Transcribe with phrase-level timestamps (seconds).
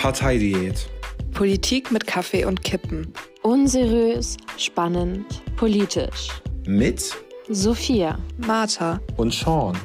[0.00, 0.88] Parteidiät.
[1.34, 3.12] Politik mit Kaffee und Kippen.
[3.42, 5.26] Unseriös, spannend,
[5.56, 6.30] politisch.
[6.66, 7.14] Mit
[7.50, 8.18] Sophia.
[8.38, 8.98] Martha.
[9.18, 9.76] und Sean.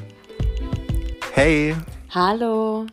[1.34, 1.76] Hey,
[2.08, 2.86] Hallo.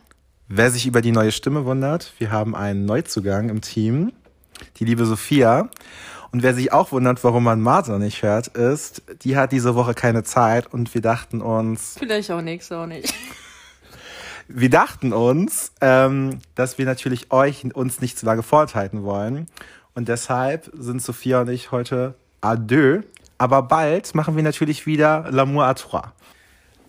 [0.48, 4.12] wer sich über die neue Stimme wundert, wir haben einen Neuzugang im Team,
[4.76, 5.70] die liebe Sophia.
[6.30, 9.94] Und wer sich auch wundert, warum man Martha nicht hört, ist, die hat diese Woche
[9.94, 13.14] keine Zeit und wir dachten uns, Vielleicht auch nächste auch nicht.
[14.48, 19.48] Wir dachten uns, ähm, dass wir natürlich euch uns nicht zu lange vorenthalten wollen.
[19.94, 22.14] Und deshalb sind Sophia und ich heute
[22.58, 23.04] deux.
[23.38, 26.12] Aber bald machen wir natürlich wieder L'amour à trois.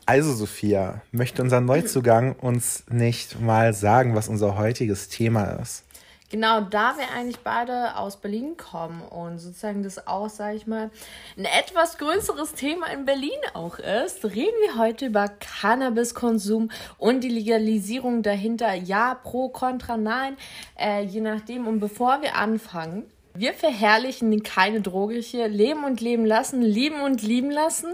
[0.06, 5.85] Also Sophia, möchte unser Neuzugang uns nicht mal sagen, was unser heutiges Thema ist?
[6.32, 10.90] Genau, da wir eigentlich beide aus Berlin kommen und sozusagen das auch, sage ich mal,
[11.38, 17.30] ein etwas größeres Thema in Berlin auch ist, reden wir heute über Cannabiskonsum und die
[17.30, 18.74] Legalisierung dahinter.
[18.74, 20.36] Ja, pro, contra, nein,
[20.80, 21.68] äh, je nachdem.
[21.68, 23.04] Und bevor wir anfangen,
[23.36, 25.48] wir verherrlichen keine Droge hier.
[25.48, 27.94] Leben und leben lassen, lieben und lieben lassen.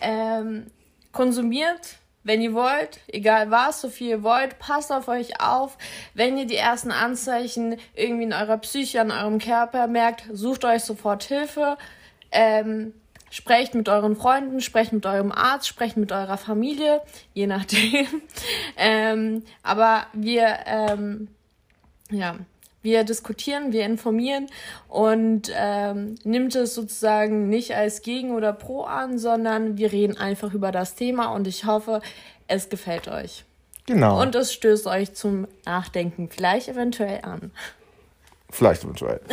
[0.00, 0.66] Ähm,
[1.12, 5.78] konsumiert, wenn ihr wollt, egal was, so viel ihr wollt, passt auf euch auf.
[6.12, 10.84] Wenn ihr die ersten Anzeichen irgendwie in eurer Psyche, an eurem Körper merkt, sucht euch
[10.84, 11.78] sofort Hilfe.
[12.30, 12.92] Ähm,
[13.30, 17.00] sprecht mit euren Freunden, sprecht mit eurem Arzt, sprecht mit eurer Familie,
[17.32, 18.06] je nachdem.
[18.76, 21.28] ähm, aber wir, ähm,
[22.10, 22.36] ja,
[22.82, 24.46] wir diskutieren, wir informieren
[24.88, 30.54] und ähm, nimmt es sozusagen nicht als Gegen oder Pro an, sondern wir reden einfach
[30.54, 32.00] über das Thema und ich hoffe,
[32.46, 33.44] es gefällt euch.
[33.86, 34.20] Genau.
[34.20, 37.50] Und es stößt euch zum Nachdenken vielleicht eventuell an.
[38.50, 39.20] Vielleicht eventuell.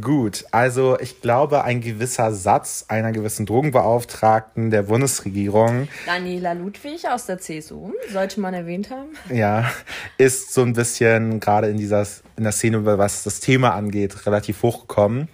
[0.00, 7.26] Gut, also ich glaube, ein gewisser Satz einer gewissen Drogenbeauftragten der Bundesregierung Daniela Ludwig aus
[7.26, 9.10] der CSU, sollte man erwähnt haben.
[9.28, 9.70] ja,
[10.16, 14.62] ist so ein bisschen gerade in dieser in der Szene, was das Thema angeht, relativ
[14.62, 15.28] hochgekommen.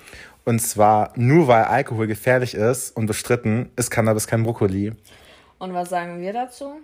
[0.45, 4.93] Und zwar nur weil Alkohol gefährlich ist und bestritten, ist Cannabis kein Brokkoli.
[5.59, 6.81] Und was sagen wir dazu?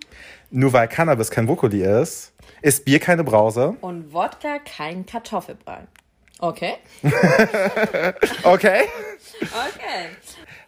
[0.51, 2.33] Nur weil Cannabis kein Brokkoli ist,
[2.63, 3.75] ist Bier keine Brause.
[3.81, 5.87] Und Wodka kein Kartoffelbrei.
[6.39, 6.75] Okay.
[8.45, 8.83] Okay.
[9.41, 10.09] Okay.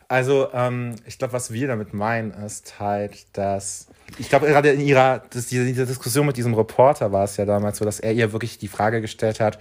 [0.09, 3.89] Also, ähm, ich glaube, was wir damit meinen, ist halt, dass.
[4.19, 7.45] Ich glaube, gerade in ihrer, das, diese, diese Diskussion mit diesem Reporter war es ja
[7.45, 9.59] damals so, dass er ihr wirklich die Frage gestellt hat: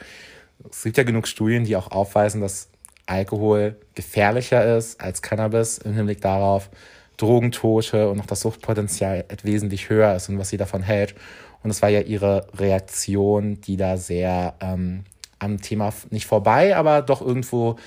[0.70, 2.70] Es gibt ja genug Studien, die auch aufweisen, dass
[3.08, 6.70] Alkohol gefährlicher ist als Cannabis im Hinblick darauf,
[7.18, 11.16] Drogentote und auch das Suchtpotenzial wesentlich höher ist und was sie davon hält.
[11.64, 15.06] Und es war ja ihre Reaktion, die da sehr ähm,
[15.40, 17.78] am Thema nicht vorbei, aber doch irgendwo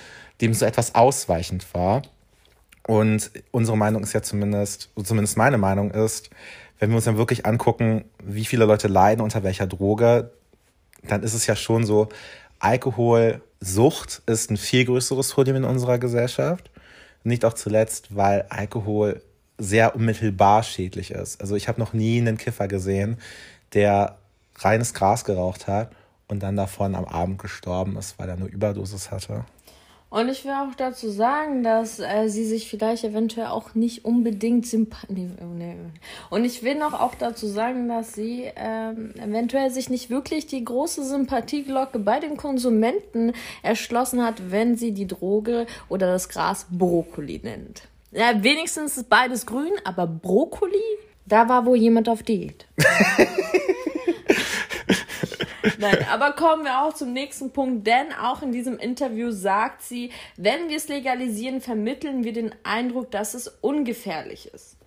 [0.41, 2.01] dem so etwas ausweichend war.
[2.87, 6.29] Und unsere Meinung ist ja zumindest, zumindest meine Meinung ist,
[6.79, 10.31] wenn wir uns dann wirklich angucken, wie viele Leute leiden unter welcher Droge,
[11.03, 12.09] dann ist es ja schon so,
[12.59, 16.71] Alkoholsucht ist ein viel größeres Problem in unserer Gesellschaft.
[17.23, 19.21] Nicht auch zuletzt, weil Alkohol
[19.57, 21.41] sehr unmittelbar schädlich ist.
[21.41, 23.17] Also ich habe noch nie einen Kiffer gesehen,
[23.73, 24.17] der
[24.57, 25.91] reines Gras geraucht hat
[26.29, 29.43] und dann davon am Abend gestorben ist, weil er eine Überdosis hatte.
[30.11, 34.65] Und ich will auch dazu sagen, dass äh, sie sich vielleicht eventuell auch nicht unbedingt
[34.65, 35.07] sympath...
[35.09, 35.75] Nee, nee.
[36.31, 40.65] Und ich will noch auch dazu sagen, dass sie ähm, eventuell sich nicht wirklich die
[40.65, 47.41] große Sympathieglocke bei den Konsumenten erschlossen hat, wenn sie die Droge oder das Gras Brokkoli
[47.43, 47.83] nennt.
[48.11, 50.73] Ja, wenigstens ist beides grün, aber Brokkoli,
[51.27, 52.65] da war wohl jemand auf Diät.
[55.77, 60.11] Nein, aber kommen wir auch zum nächsten Punkt, denn auch in diesem Interview sagt sie,
[60.37, 64.77] wenn wir es legalisieren, vermitteln wir den Eindruck, dass es ungefährlich ist.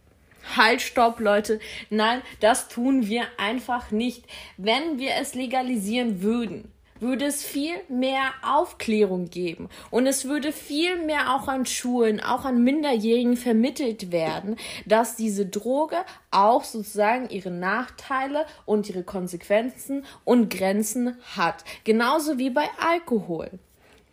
[0.57, 1.61] Halt, stopp, Leute.
[1.89, 4.25] Nein, das tun wir einfach nicht.
[4.57, 6.73] Wenn wir es legalisieren würden,
[7.03, 12.45] würde es viel mehr Aufklärung geben und es würde viel mehr auch an Schulen, auch
[12.45, 15.97] an Minderjährigen vermittelt werden, dass diese Droge
[16.31, 21.65] auch sozusagen ihre Nachteile und ihre Konsequenzen und Grenzen hat.
[21.85, 23.51] Genauso wie bei Alkohol.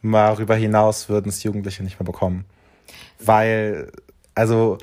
[0.02, 2.46] Darüber hinaus würden es Jugendliche nicht mehr bekommen.
[3.20, 3.92] Weil,
[4.34, 4.78] also,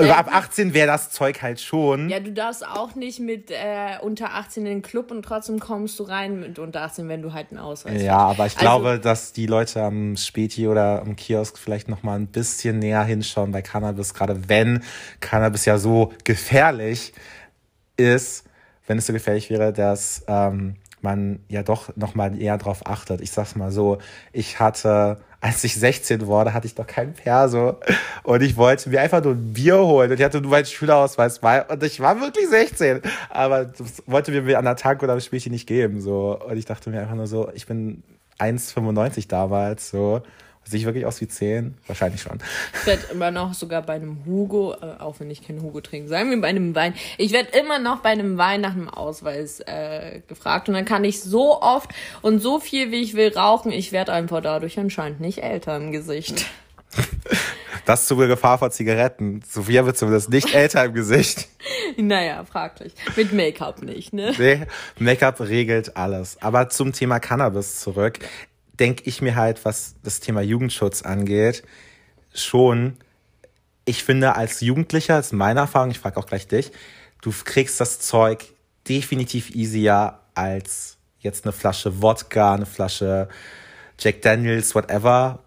[0.00, 2.08] über ab 18 wäre das Zeug halt schon.
[2.08, 5.98] Ja, du darfst auch nicht mit äh, unter 18 in den Club und trotzdem kommst
[5.98, 8.98] du rein mit unter 18, wenn du halt einen Ausweis Ja, aber ich Also- glaube,
[8.98, 13.52] dass die Leute am Späti oder am Kiosk vielleicht noch mal ein bisschen näher hinschauen
[13.52, 14.82] bei Cannabis, gerade wenn
[15.20, 17.12] Cannabis ja so gefährlich
[17.96, 18.44] ist,
[18.86, 23.20] wenn es so gefährlich wäre, dass ähm, man ja doch nochmal eher drauf achtet.
[23.20, 23.98] Ich sag's mal so,
[24.32, 27.78] ich hatte, als ich 16 wurde, hatte ich doch keinen Perso
[28.22, 31.40] und ich wollte mir einfach nur ein Bier holen und ich hatte nur meinen Schülerausweis
[31.40, 33.00] bei und ich war wirklich 16,
[33.30, 36.38] aber das wollte mir an der Tank oder am Spielchen nicht geben, so.
[36.38, 38.02] Und ich dachte mir einfach nur so, ich bin
[38.38, 40.22] 1,95 damals, so.
[40.64, 41.74] Sehe ich wirklich aus wie 10?
[41.86, 42.38] Wahrscheinlich schon.
[42.80, 46.08] Ich werde immer noch sogar bei einem Hugo, äh, auch wenn ich keinen Hugo trinke,
[46.08, 49.60] sagen wir bei einem Wein, ich werde immer noch bei einem Wein nach einem Ausweis
[49.60, 51.90] äh, gefragt und dann kann ich so oft
[52.22, 53.72] und so viel, wie ich will, rauchen.
[53.72, 56.46] Ich werde einfach dadurch anscheinend nicht älter im Gesicht.
[57.84, 59.42] Das zu Gefahr vor Zigaretten.
[59.48, 61.48] Sophia wird zumindest nicht älter im Gesicht.
[61.96, 62.94] Naja, fraglich.
[63.16, 64.32] Mit Make-up nicht, ne?
[64.38, 64.66] Nee,
[64.98, 66.40] Make-up regelt alles.
[66.40, 68.18] Aber zum Thema Cannabis zurück
[68.78, 71.62] denke ich mir halt, was das Thema Jugendschutz angeht,
[72.34, 72.96] schon,
[73.84, 76.72] ich finde als Jugendlicher, das ist meine Erfahrung, ich frage auch gleich dich,
[77.20, 78.44] du kriegst das Zeug
[78.88, 83.28] definitiv easier als jetzt eine Flasche Wodka, eine Flasche
[83.98, 85.38] Jack Daniels, whatever.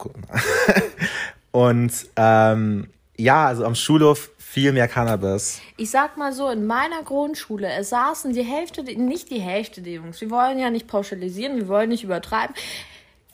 [1.51, 5.59] Und ähm, ja, also am Schulhof viel mehr Cannabis.
[5.75, 9.93] Ich sag mal so, in meiner Grundschule, es saßen die Hälfte, nicht die Hälfte der
[9.93, 12.55] Jungs, wir wollen ja nicht pauschalisieren, wir wollen nicht übertreiben,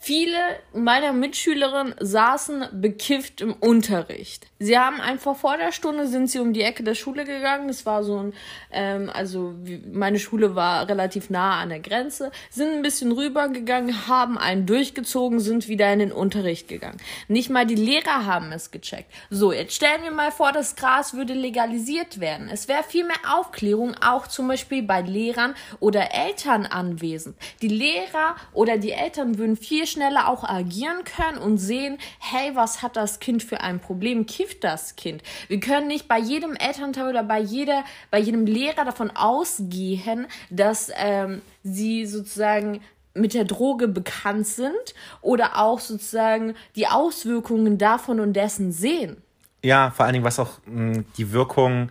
[0.04, 0.36] Viele
[0.74, 4.48] meiner Mitschülerinnen saßen bekifft im Unterricht.
[4.58, 7.68] Sie haben einfach vor der Stunde sind sie um die Ecke der Schule gegangen.
[7.68, 8.32] Es war so ein,
[8.72, 9.54] ähm, also
[9.92, 15.38] meine Schule war relativ nah an der Grenze, sind ein bisschen rübergegangen, haben einen durchgezogen,
[15.38, 16.98] sind wieder in den Unterricht gegangen.
[17.28, 19.12] Nicht mal die Lehrer haben es gecheckt.
[19.30, 22.48] So, jetzt stellen wir mal vor, das Gras würde legalisiert werden.
[22.52, 27.36] Es wäre viel mehr Aufklärung, auch zum Beispiel bei Lehrern oder Eltern anwesend.
[27.60, 32.82] Die Lehrer oder die Eltern würden viel schneller auch agieren können und sehen, hey, was
[32.82, 34.26] hat das Kind für ein Problem?
[34.26, 35.22] Kifft das Kind?
[35.48, 40.90] Wir können nicht bei jedem Elternteil oder bei jeder, bei jedem Lehrer davon ausgehen, dass
[40.96, 42.80] ähm, sie sozusagen
[43.14, 49.18] mit der Droge bekannt sind oder auch sozusagen die Auswirkungen davon und dessen sehen.
[49.62, 51.90] Ja, vor allen Dingen, was auch mh, hm, die Wirkung,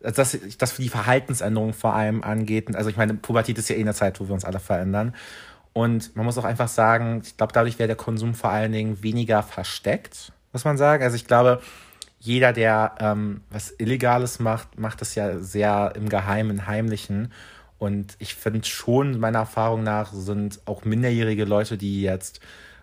[0.00, 2.74] dass das die Verhaltensänderung vor allem angeht.
[2.74, 5.14] Also ich meine, Pubertät ist ja eh eine Zeit, wo wir uns alle verändern.
[5.72, 9.02] Und man muss auch einfach sagen, ich glaube, dadurch wäre der Konsum vor allen Dingen
[9.02, 11.02] weniger versteckt, muss man sagen.
[11.04, 11.60] Also ich glaube,
[12.18, 17.32] jeder, der ähm, was Illegales macht, macht es ja sehr im Geheimen, Heimlichen.
[17.78, 22.40] Und ich finde schon, meiner Erfahrung nach, sind auch minderjährige Leute, die jetzt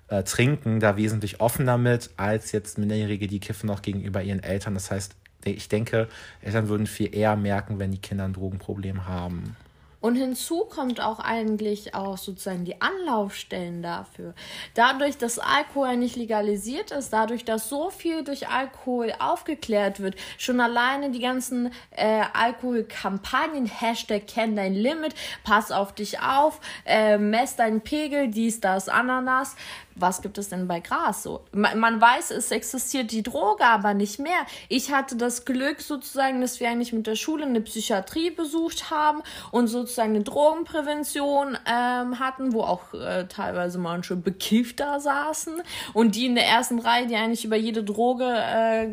[0.08, 4.74] äh, trinken, da wesentlich offener mit, als jetzt Minderjährige, die kiffen auch gegenüber ihren Eltern.
[4.74, 6.08] Das heißt, ich denke,
[6.42, 9.56] Eltern würden viel eher merken, wenn die Kinder ein Drogenproblem haben.
[10.00, 14.36] Und hinzu kommt auch eigentlich auch sozusagen die Anlaufstellen dafür.
[14.76, 20.60] Dadurch, dass Alkohol nicht legalisiert ist, dadurch, dass so viel durch Alkohol aufgeklärt wird, schon
[20.60, 27.56] alleine die ganzen äh, Alkoholkampagnen, Hashtag kenn dein Limit, pass auf dich auf, äh, mess
[27.56, 29.56] deinen Pegel, dies, das, Ananas,
[30.00, 31.46] was gibt es denn bei Gras so?
[31.52, 34.46] Man, man, weiß, es existiert die Droge, aber nicht mehr.
[34.70, 39.22] Ich hatte das Glück sozusagen, dass wir eigentlich mit der Schule eine Psychiatrie besucht haben
[39.52, 45.62] und sozusagen eine Drogenprävention ähm, hatten, wo auch äh, teilweise manche bekifft da saßen
[45.94, 48.88] und die in der ersten Reihe, die eigentlich über jede Droge äh,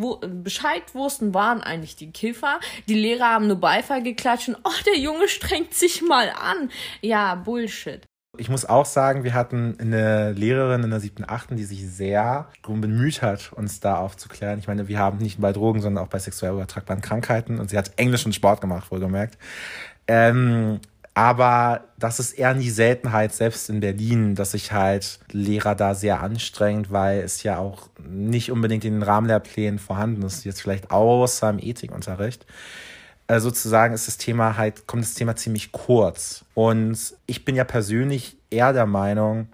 [0.00, 2.60] wo, Bescheid wussten, waren eigentlich die Kiffer.
[2.88, 6.70] Die Lehrer haben nur Beifall geklatscht und, oh, der Junge strengt sich mal an.
[7.00, 8.09] Ja, Bullshit.
[8.38, 12.48] Ich muss auch sagen, wir hatten eine Lehrerin in der siebten, achten, die sich sehr
[12.62, 14.58] darum bemüht hat, uns da aufzuklären.
[14.60, 17.70] Ich meine, wir haben nicht nur bei Drogen, sondern auch bei sexuell übertragbaren Krankheiten und
[17.70, 19.36] sie hat Englisch und Sport gemacht, wohlgemerkt.
[20.06, 20.80] Ähm,
[21.12, 26.22] aber das ist eher die Seltenheit, selbst in Berlin, dass sich halt Lehrer da sehr
[26.22, 31.50] anstrengt, weil es ja auch nicht unbedingt in den Rahmenlehrplänen vorhanden ist, jetzt vielleicht außer
[31.50, 32.46] im Ethikunterricht.
[33.30, 36.44] Äh, sozusagen ist das Thema halt, kommt das Thema ziemlich kurz.
[36.54, 39.46] Und ich bin ja persönlich eher der Meinung,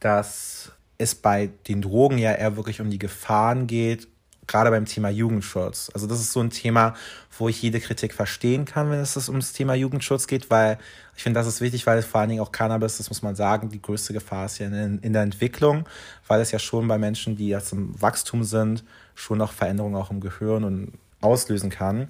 [0.00, 4.08] dass es bei den Drogen ja eher wirklich um die Gefahren geht,
[4.48, 5.92] gerade beim Thema Jugendschutz.
[5.94, 6.94] Also das ist so ein Thema,
[7.38, 10.76] wo ich jede Kritik verstehen kann, wenn es ums Thema Jugendschutz geht, weil
[11.14, 13.68] ich finde, das ist wichtig, weil vor allen Dingen auch Cannabis, das muss man sagen,
[13.68, 15.88] die größte Gefahr ist ja in, in der Entwicklung,
[16.26, 18.82] weil es ja schon bei Menschen, die jetzt im Wachstum sind,
[19.14, 22.08] schon noch Veränderungen auch im Gehirn und auslösen kann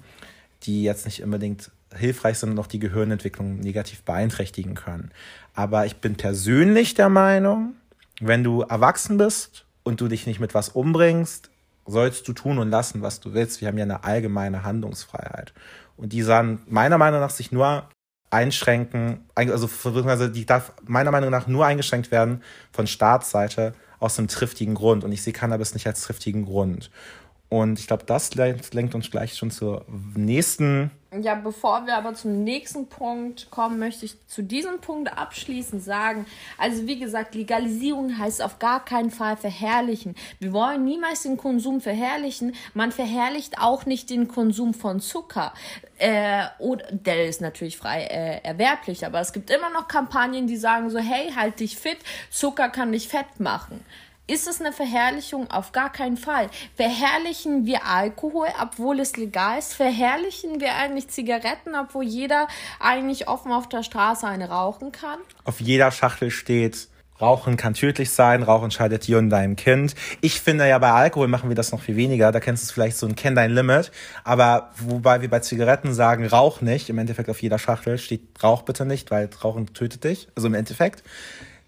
[0.63, 5.11] die jetzt nicht unbedingt hilfreich sind und auch die Gehirnentwicklung negativ beeinträchtigen können.
[5.53, 7.73] Aber ich bin persönlich der Meinung,
[8.21, 11.49] wenn du erwachsen bist und du dich nicht mit was umbringst,
[11.85, 13.59] sollst du tun und lassen, was du willst.
[13.59, 15.53] Wir haben ja eine allgemeine Handlungsfreiheit.
[15.97, 17.89] Und die sahen meiner Meinung nach sich nur
[18.29, 19.67] einschränken, also
[20.27, 22.41] die darf meiner Meinung nach nur eingeschränkt werden
[22.71, 25.03] von Staatsseite aus einem triftigen Grund.
[25.03, 26.91] Und ich sehe Cannabis nicht als triftigen Grund.
[27.51, 29.83] Und ich glaube, das lenkt, uns gleich schon zur
[30.15, 30.89] nächsten
[31.21, 36.25] Ja, bevor wir aber zum nächsten Punkt kommen, möchte ich zu diesem Punkt abschließend sagen,
[36.57, 40.15] also wie gesagt, Legalisierung heißt auf gar keinen Fall verherrlichen.
[40.39, 42.55] Wir wollen niemals den Konsum verherrlichen.
[42.73, 45.53] Man verherrlicht auch nicht den Konsum von Zucker.
[45.97, 50.55] Äh, oder, der ist natürlich frei äh, erwerblich, aber es gibt immer noch Kampagnen, die
[50.55, 51.97] sagen so, hey, halt dich fit,
[52.29, 53.83] Zucker kann dich fett machen.
[54.31, 55.51] Ist es eine Verherrlichung?
[55.51, 56.49] Auf gar keinen Fall.
[56.77, 59.73] Verherrlichen wir Alkohol, obwohl es legal ist?
[59.73, 62.47] Verherrlichen wir eigentlich Zigaretten, obwohl jeder
[62.79, 65.19] eigentlich offen auf der Straße eine rauchen kann?
[65.43, 66.87] Auf jeder Schachtel steht,
[67.19, 69.95] Rauchen kann tödlich sein, Rauchen schadet dir und deinem Kind.
[70.21, 72.31] Ich finde ja, bei Alkohol machen wir das noch viel weniger.
[72.31, 73.91] Da kennst du vielleicht so ein Kenn dein Limit.
[74.23, 76.89] Aber wobei wir bei Zigaretten sagen, rauch nicht.
[76.89, 80.29] Im Endeffekt auf jeder Schachtel steht, rauch bitte nicht, weil Rauchen tötet dich.
[80.35, 81.03] Also im Endeffekt.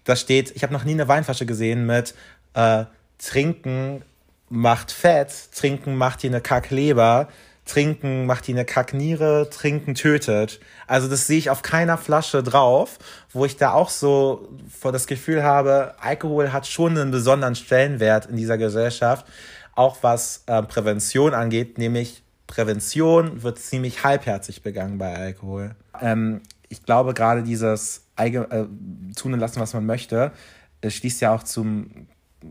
[0.04, 2.14] Da steht, ich habe noch nie eine Weinflasche gesehen mit
[2.54, 2.84] äh,
[3.18, 4.02] Trinken
[4.48, 7.28] macht Fett, Trinken macht dir eine Kackleber,
[7.64, 10.60] Trinken macht dir eine Kackniere, Trinken tötet.
[10.86, 12.98] Also das sehe ich auf keiner Flasche drauf,
[13.32, 18.26] wo ich da auch so vor das Gefühl habe, Alkohol hat schon einen besonderen Stellenwert
[18.26, 19.26] in dieser Gesellschaft,
[19.74, 25.74] auch was äh, Prävention angeht, nämlich Prävention wird ziemlich halbherzig begangen bei Alkohol.
[26.00, 28.66] Ähm, ich glaube gerade dieses Eigen, äh,
[29.16, 30.32] tun und lassen, was man möchte,
[30.82, 32.06] es schließt ja auch zum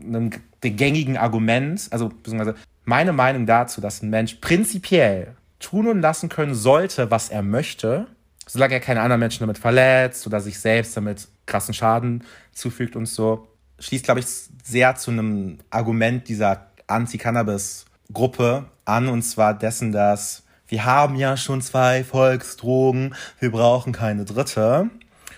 [0.06, 0.30] einem
[0.60, 6.54] gängigen Argument, also beziehungsweise meine Meinung dazu, dass ein Mensch prinzipiell tun und lassen können
[6.54, 8.06] sollte, was er möchte,
[8.46, 13.06] solange er keine anderen Menschen damit verletzt oder sich selbst damit krassen Schaden zufügt und
[13.06, 14.26] so, schließt, glaube ich,
[14.62, 21.62] sehr zu einem Argument dieser Anti-Cannabis-Gruppe an, und zwar dessen, dass wir haben ja schon
[21.62, 24.90] zwei Volksdrogen, wir brauchen keine dritte.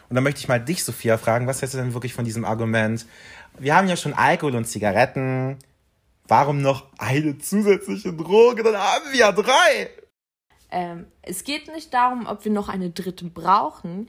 [0.09, 2.45] Und da möchte ich mal dich, Sophia, fragen, was hältst du denn wirklich von diesem
[2.45, 3.07] Argument?
[3.59, 5.59] Wir haben ja schon Alkohol und Zigaretten.
[6.29, 8.63] Warum noch eine zusätzliche Droge?
[8.63, 9.91] Dann haben wir ja drei.
[10.71, 14.09] Ähm, es geht nicht darum, ob wir noch eine dritte brauchen.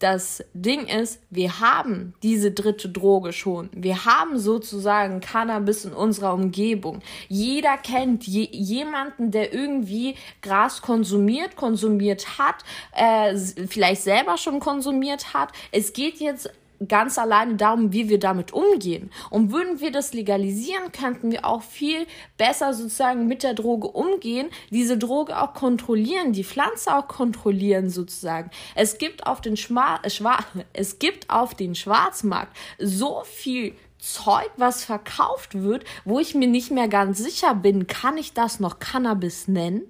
[0.00, 3.68] Das Ding ist, wir haben diese dritte Droge schon.
[3.72, 7.00] Wir haben sozusagen Cannabis in unserer Umgebung.
[7.28, 15.34] Jeder kennt je jemanden, der irgendwie Gras konsumiert, konsumiert hat, äh, vielleicht selber schon konsumiert
[15.34, 15.50] hat.
[15.72, 16.48] Es geht jetzt
[16.86, 19.10] ganz alleine darum, wie wir damit umgehen.
[19.30, 22.06] Und würden wir das legalisieren, könnten wir auch viel
[22.36, 28.50] besser sozusagen mit der Droge umgehen, diese Droge auch kontrollieren, die Pflanze auch kontrollieren sozusagen.
[28.74, 30.38] Es gibt auf den Schma Schwa
[30.72, 36.70] es gibt auf den Schwarzmarkt so viel Zeug, was verkauft wird, wo ich mir nicht
[36.70, 39.82] mehr ganz sicher bin, kann ich das noch Cannabis nennen?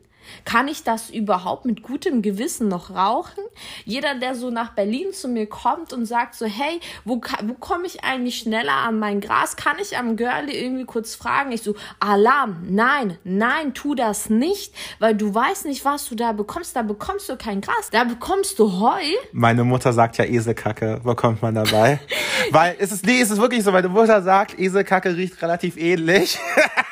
[0.44, 3.42] Kann ich das überhaupt mit gutem Gewissen noch rauchen?
[3.84, 7.86] Jeder, der so nach Berlin zu mir kommt und sagt so, hey, wo, wo komme
[7.86, 9.56] ich eigentlich schneller an mein Gras?
[9.56, 11.52] Kann ich am Girlie irgendwie kurz fragen?
[11.52, 16.32] Ich so, Alarm, nein, nein, tu das nicht, weil du weißt nicht, was du da
[16.32, 16.76] bekommst.
[16.76, 19.02] Da bekommst du kein Gras, da bekommst du Heu.
[19.32, 22.00] Meine Mutter sagt ja Eselkacke, bekommt man dabei.
[22.50, 26.38] weil es ist, nee, es ist wirklich so, meine Mutter sagt, Eselkacke riecht relativ ähnlich.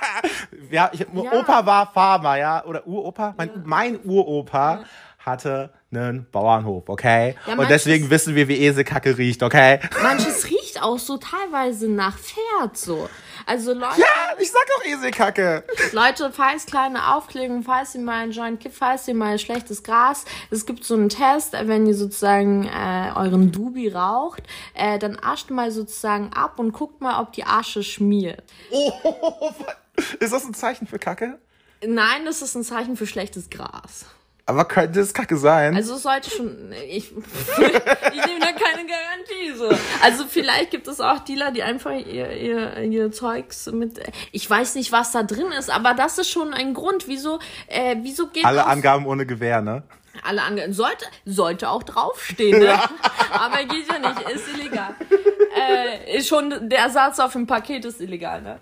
[0.70, 1.32] ja, ich, ja.
[1.32, 3.25] Opa war Farmer, ja, oder Uropa?
[3.36, 3.54] Mein, ja.
[3.64, 4.84] mein Uropa
[5.26, 7.34] hatte einen Bauernhof, okay?
[7.46, 9.80] Ja, und deswegen wissen wir, wie Eselkacke riecht, okay?
[10.02, 13.08] Manches riecht auch so teilweise nach Pferd, so.
[13.44, 14.00] Also Leute.
[14.00, 15.64] Ja, ich sag auch Eselkacke.
[15.92, 20.24] Leute, falls kleine Aufklärung, falls ihr mal einen Joint kippt, falls ihr mal schlechtes Gras,
[20.50, 24.42] es gibt so einen Test, wenn ihr sozusagen äh, euren Dubi raucht,
[24.74, 28.44] äh, dann ascht mal sozusagen ab und guckt mal, ob die Asche schmiert.
[28.70, 28.92] Oh,
[30.20, 31.38] ist das ein Zeichen für Kacke?
[31.84, 34.06] Nein, das ist ein Zeichen für schlechtes Gras.
[34.48, 35.74] Aber könnte es Kacke sein?
[35.74, 36.72] Also es sollte schon.
[36.88, 39.68] Ich, ich nehme da keine Garantie so.
[40.00, 44.00] Also vielleicht gibt es auch Dealer, die einfach ihr, ihr, ihr Zeugs mit.
[44.30, 47.96] Ich weiß nicht, was da drin ist, aber das ist schon ein Grund, wieso, äh,
[48.02, 49.82] wieso geht Alle Angaben ohne Gewehr, ne?
[50.22, 50.72] Alle Angaben.
[50.72, 52.78] Sollte, sollte auch draufstehen, ne?
[53.32, 54.94] Aber geht ja nicht, ist illegal.
[55.56, 58.58] Äh, schon der Satz auf dem Paket ist illegal, ne?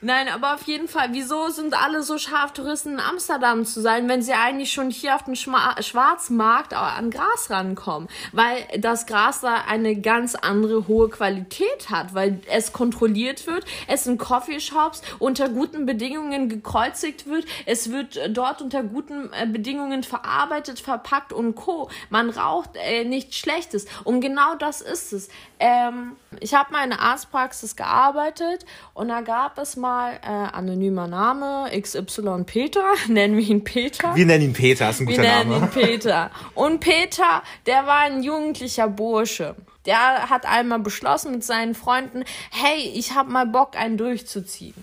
[0.00, 4.08] Nein, aber auf jeden Fall, wieso sind alle so scharf, Touristen in Amsterdam zu sein,
[4.08, 8.08] wenn sie eigentlich schon hier auf dem Schwarzmarkt an Gras rankommen?
[8.32, 14.06] Weil das Gras da eine ganz andere hohe Qualität hat, weil es kontrolliert wird, es
[14.06, 20.78] in Coffeeshops unter guten Bedingungen gekreuzigt wird, es wird dort unter guten äh, Bedingungen verarbeitet,
[20.78, 21.90] verpackt und co.
[22.10, 23.86] Man raucht äh, nichts Schlechtes.
[24.04, 25.28] Und genau das ist es.
[25.58, 28.64] Ähm, ich habe mal in der Arztpraxis gearbeitet
[28.94, 34.14] und da gab es mal äh, anonymer Name XY Peter, nennen wir ihn Peter.
[34.14, 35.50] Wir nennen ihn Peter, ist ein guter wir Name.
[35.50, 36.30] Wir nennen ihn Peter.
[36.54, 39.54] Und Peter, der war ein jugendlicher Bursche.
[39.86, 44.74] Der hat einmal beschlossen mit seinen Freunden, hey, ich habe mal Bock, einen durchzuziehen.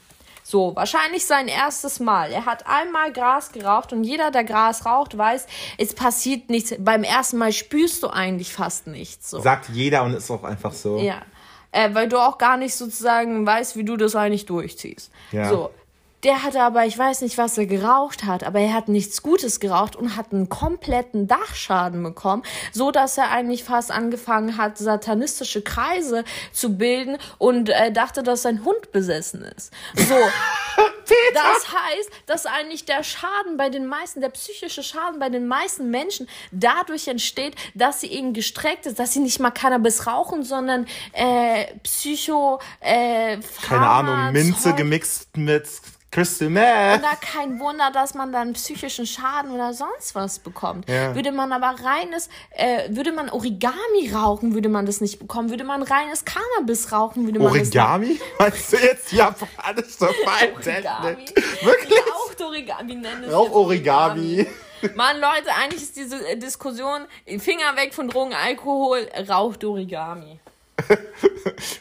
[0.47, 2.31] So wahrscheinlich sein erstes Mal.
[2.31, 5.47] Er hat einmal Gras geraucht und jeder, der Gras raucht, weiß,
[5.79, 6.75] es passiert nichts.
[6.77, 9.31] Beim ersten Mal spürst du eigentlich fast nichts.
[9.31, 9.41] So.
[9.41, 10.99] Sagt jeder und ist auch einfach so.
[10.99, 11.23] Ja.
[11.75, 15.11] Äh, weil du auch gar nicht sozusagen weißt, wie du das eigentlich durchziehst.
[15.33, 15.49] Ja.
[15.49, 15.71] So.
[16.23, 19.59] Der hatte aber, ich weiß nicht, was er geraucht hat, aber er hat nichts Gutes
[19.59, 25.61] geraucht und hat einen kompletten Dachschaden bekommen, so dass er eigentlich fast angefangen hat, satanistische
[25.61, 29.71] Kreise zu bilden und äh, dachte, dass sein Hund besessen ist.
[29.95, 30.15] So.
[31.33, 35.89] Das heißt, dass eigentlich der Schaden bei den meisten, der psychische Schaden bei den meisten
[35.89, 40.87] Menschen dadurch entsteht, dass sie eben gestreckt ist, dass sie nicht mal Cannabis rauchen, sondern
[41.13, 43.37] äh, Psycho, äh,
[43.67, 44.77] Keine Ahnung, Minze Zeug.
[44.77, 45.67] gemixt mit
[46.15, 47.01] Crystal Meth.
[47.01, 50.87] Na, kein Wunder, dass man dann psychischen Schaden oder sonst was bekommt.
[50.89, 51.13] Ja.
[51.13, 55.49] Würde man aber reines, äh, würde man Origami rauchen, würde man das nicht bekommen.
[55.49, 58.17] Würde man reines Cannabis rauchen, würde man Origami?
[58.39, 59.99] Meinst du jetzt japanische das
[60.65, 60.67] nicht.
[60.67, 61.25] Origami.
[61.61, 61.99] Wirklich?
[61.99, 64.47] Raucht Origami nennen es Auch jetzt Origami.
[64.95, 67.01] Mann, Leute, eigentlich ist diese äh, Diskussion
[67.39, 70.39] Finger weg von Drogen, Alkohol, raucht Origami.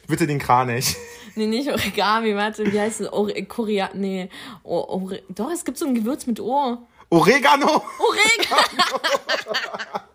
[0.09, 0.97] Bitte den Kranich.
[1.37, 3.13] Nee, nicht Origami, warte, wie heißt es?
[3.13, 4.29] Ori Korea, nee.
[4.63, 6.79] O Ori Doch, es gibt so ein Gewürz mit O.
[7.11, 7.83] Oregano.
[7.99, 8.83] Origami.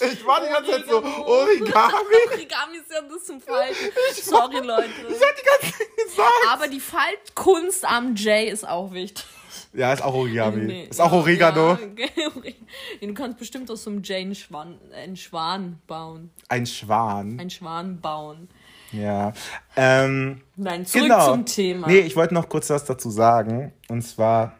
[0.00, 1.94] Ich war die ganze Zeit so, Origami.
[2.30, 3.76] Origami ist ja ein bisschen falsch.
[4.20, 4.90] Sorry, Leute.
[5.08, 6.30] Ich hab die ganze Zeit gesagt.
[6.50, 9.24] Aber die Faltkunst am J ist auch wichtig.
[9.72, 10.64] Ja, ist auch Origami.
[10.64, 10.86] Nee.
[10.90, 11.78] Ist auch Oregano.
[11.96, 12.56] Ja, okay.
[13.00, 16.30] Du kannst bestimmt aus so einem J einen Schwan, einen Schwan bauen.
[16.48, 17.38] Ein Schwan.
[17.40, 18.48] Einen Schwan bauen.
[18.92, 19.32] Ja.
[19.76, 21.32] Ähm, Nein, zurück genau.
[21.32, 21.86] zum Thema.
[21.86, 23.72] Nee, ich wollte noch kurz was dazu sagen.
[23.88, 24.54] Und zwar,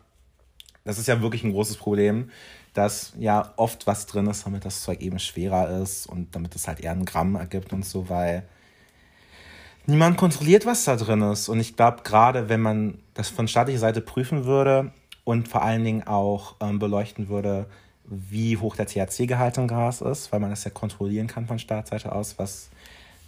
[0.85, 2.31] das ist ja wirklich ein großes Problem,
[2.75, 6.67] dass ja oft was drin ist, damit das Zeug eben schwerer ist und damit es
[6.67, 8.45] halt eher ein Gramm ergibt und so, weil
[9.87, 11.49] niemand kontrolliert, was da drin ist.
[11.49, 14.93] Und ich glaube, gerade wenn man das von staatlicher Seite prüfen würde
[15.25, 17.67] und vor allen Dingen auch ähm, beleuchten würde,
[18.05, 22.13] wie hoch der THC-Gehalt im Gras ist, weil man das ja kontrollieren kann von Staatsseite
[22.13, 22.71] aus, was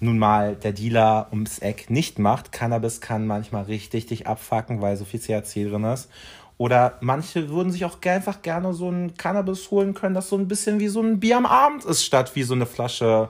[0.01, 2.53] nun mal der Dealer ums Eck nicht macht.
[2.53, 6.11] Cannabis kann manchmal richtig dich abfacken, weil so viel THC drin ist.
[6.57, 10.47] Oder manche würden sich auch einfach gerne so ein Cannabis holen können, das so ein
[10.47, 13.29] bisschen wie so ein Bier am Abend ist, statt wie so eine Flasche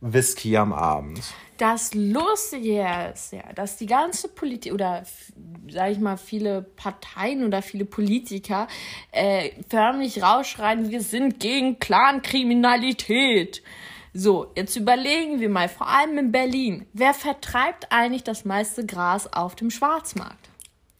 [0.00, 1.20] Whisky am Abend.
[1.58, 5.32] Das Lustige ist ja, dass die ganze Politik oder f-
[5.68, 8.68] sag ich mal viele Parteien oder viele Politiker
[9.10, 13.62] äh, förmlich rausschreien, wir sind gegen Clankriminalität.
[14.18, 19.30] So, jetzt überlegen wir mal, vor allem in Berlin, wer vertreibt eigentlich das meiste Gras
[19.30, 20.48] auf dem Schwarzmarkt?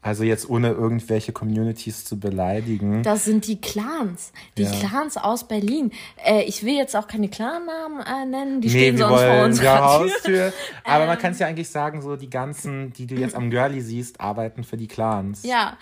[0.07, 3.03] Also jetzt ohne irgendwelche Communities zu beleidigen.
[3.03, 4.33] Das sind die Clans.
[4.57, 4.71] Die Ja.
[4.71, 5.91] Clans aus Berlin.
[6.25, 9.65] Äh, ich will jetzt auch keine Clannamen äh, nennen, die Nee, stehen sonst vor unserer
[9.65, 9.89] ja Tür.
[9.89, 10.53] Haustür.
[10.85, 11.09] Aber Ähm.
[11.09, 14.21] man kann es ja eigentlich sagen, so die ganzen, die du jetzt am Girlie siehst,
[14.21, 15.43] arbeiten für die Clans.
[15.43, 15.77] Ja,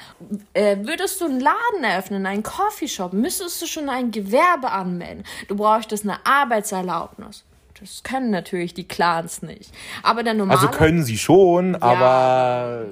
[0.55, 5.25] äh, würdest du einen Laden eröffnen, einen Coffeeshop, müsstest du schon ein Gewerbe anmelden.
[5.49, 7.45] Du bräuchtest eine Arbeitserlaubnis.
[7.79, 9.71] Das können natürlich die Clans nicht.
[10.03, 10.59] Aber der normale...
[10.61, 12.87] Also können sie schon, aber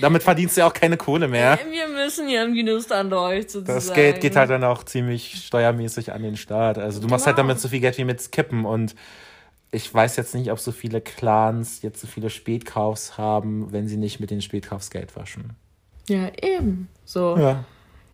[0.00, 1.58] damit verdienst du ja auch keine Kohle mehr.
[1.70, 3.74] wir müssen irgendwie das dann durch, sozusagen.
[3.74, 6.78] Das Geld geht halt dann auch ziemlich steuermäßig an den Staat.
[6.78, 7.48] Also du machst halt Genau.
[7.48, 8.94] damit so viel Geld wie mit Kippen und
[9.72, 13.96] ich weiß jetzt nicht, ob so viele Clans jetzt so viele Spätkaufs haben, wenn sie
[13.96, 15.52] nicht mit den Spätkaufs Geld waschen.
[16.08, 16.88] Ja, eben.
[17.04, 17.36] So.
[17.36, 17.64] Ja.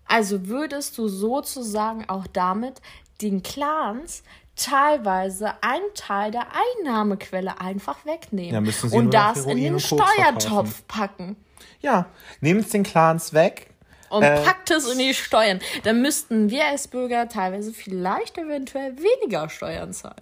[0.06, 2.80] Also würdest du sozusagen auch damit
[3.22, 4.22] den Clans
[4.54, 6.46] teilweise einen Teil der
[6.80, 11.36] Einnahmequelle einfach wegnehmen Ja, und das in den Steuertopf packen
[11.80, 12.06] Ja,
[12.40, 13.70] nehmt den Clans weg.
[14.08, 15.60] und Äh, packt es in die Steuern.
[15.84, 20.20] Dann müssten wir als Bürger teilweise vielleicht eventuell weniger Steuern zahlen.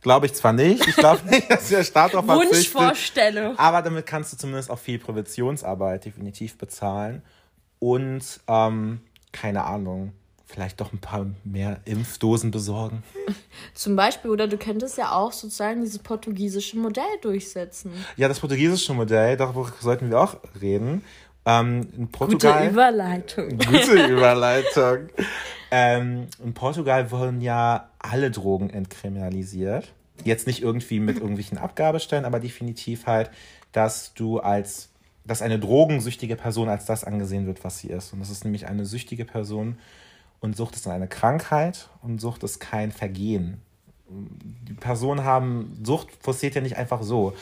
[0.00, 0.86] Glaube ich zwar nicht.
[0.88, 2.36] Ich glaube nicht, dass der Staat verzichtet.
[2.50, 3.56] Wunschvorstellung.
[3.58, 7.22] Aber damit kannst du zumindest auch viel Präventionsarbeit definitiv bezahlen.
[7.78, 9.00] Und, ähm,
[9.32, 10.12] keine Ahnung,
[10.52, 13.02] vielleicht doch ein paar mehr Impfdosen besorgen.
[13.74, 17.92] Zum Beispiel, oder du könntest ja auch sozusagen dieses portugiesische Modell durchsetzen.
[18.16, 21.02] Ja, das portugiesische Modell, darüber sollten wir auch reden.
[21.44, 22.68] Ähm, in Gute Portugal.
[22.68, 23.48] Überleitung.
[23.58, 25.08] Gute Überleitung.
[25.70, 29.92] ähm, in Portugal wurden ja alle Drogen entkriminalisiert.
[30.24, 33.30] Jetzt nicht irgendwie mit irgendwelchen Abgabestellen, aber definitiv halt,
[33.72, 34.90] dass du als,
[35.24, 38.12] dass eine drogensüchtige Person als das angesehen wird, was sie ist.
[38.12, 39.78] Und das ist nämlich eine süchtige Person
[40.42, 43.62] und Sucht ist eine Krankheit und Sucht ist kein Vergehen.
[44.08, 47.32] Die Personen haben, Sucht passiert ja nicht einfach so.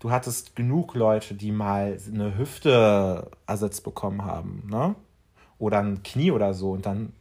[0.00, 4.94] Du hattest genug Leute, die mal eine Hüfte ersetzt bekommen haben, ne?
[5.58, 7.12] Oder ein Knie oder so und dann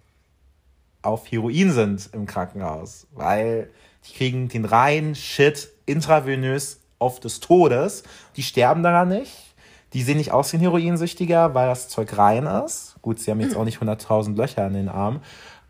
[1.02, 3.70] auf Heroin sind im Krankenhaus, weil
[4.08, 8.04] die kriegen den reinen Shit intravenös oft des Todes.
[8.36, 9.56] Die sterben daran nicht.
[9.94, 12.95] Die sehen nicht aus wie ein Heroinsüchtiger, weil das Zeug rein ist.
[13.06, 15.22] Gut, sie haben jetzt auch nicht 100.000 Löcher in den Armen.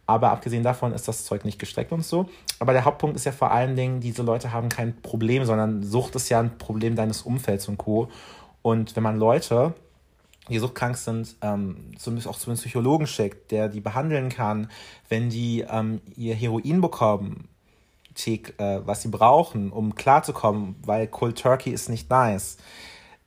[0.06, 2.30] Aber abgesehen davon ist das Zeug nicht gestreckt und so.
[2.60, 6.16] Aber der Hauptpunkt ist ja vor allen Dingen, diese Leute haben kein Problem, sondern Sucht
[6.16, 8.08] ist ja ein Problem deines Umfelds und Co.
[8.62, 9.74] Und wenn man Leute,
[10.48, 14.70] die suchtkrank sind, ähm, zumindest auch zu einem Psychologen schickt, der die behandeln kann,
[15.10, 17.50] wenn die ähm, ihr Heroin bekommen,
[18.26, 18.40] äh,
[18.86, 22.56] was sie brauchen, um klarzukommen, weil Cold Turkey ist nicht nice.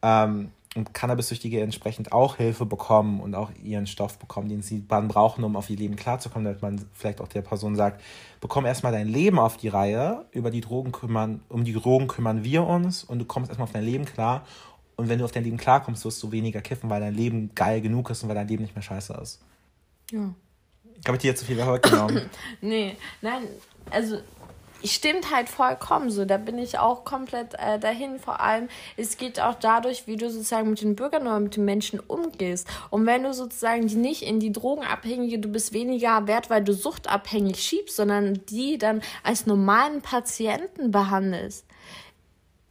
[0.01, 5.09] Ähm, und Cannabis-Süchtige entsprechend auch Hilfe bekommen und auch ihren Stoff bekommen, den sie dann
[5.09, 8.01] brauchen, um auf ihr Leben klarzukommen, damit man vielleicht auch der Person sagt,
[8.41, 12.45] bekomm erstmal dein Leben auf die Reihe, über die Drogen kümmern, um die Drogen kümmern
[12.45, 14.47] wir uns und du kommst erstmal auf dein Leben klar.
[14.97, 17.81] Und wenn du auf dein Leben klarkommst, wirst du weniger kiffen, weil dein Leben geil
[17.81, 19.41] genug ist und weil dein Leben nicht mehr scheiße ist.
[20.11, 20.35] Ja.
[21.07, 22.29] Habe ich dir jetzt zu viel genommen?
[22.61, 23.43] nee, nein,
[23.91, 24.19] also
[24.85, 26.25] stimmt halt vollkommen so.
[26.25, 28.19] Da bin ich auch komplett äh, dahin.
[28.19, 31.65] Vor allem, es geht auch dadurch, wie du sozusagen mit den Bürgern oder mit den
[31.65, 32.69] Menschen umgehst.
[32.91, 36.73] Und wenn du sozusagen die nicht in die Drogenabhängige, du bist weniger wert, weil du
[36.73, 41.65] suchtabhängig schiebst, sondern die dann als normalen Patienten behandelst,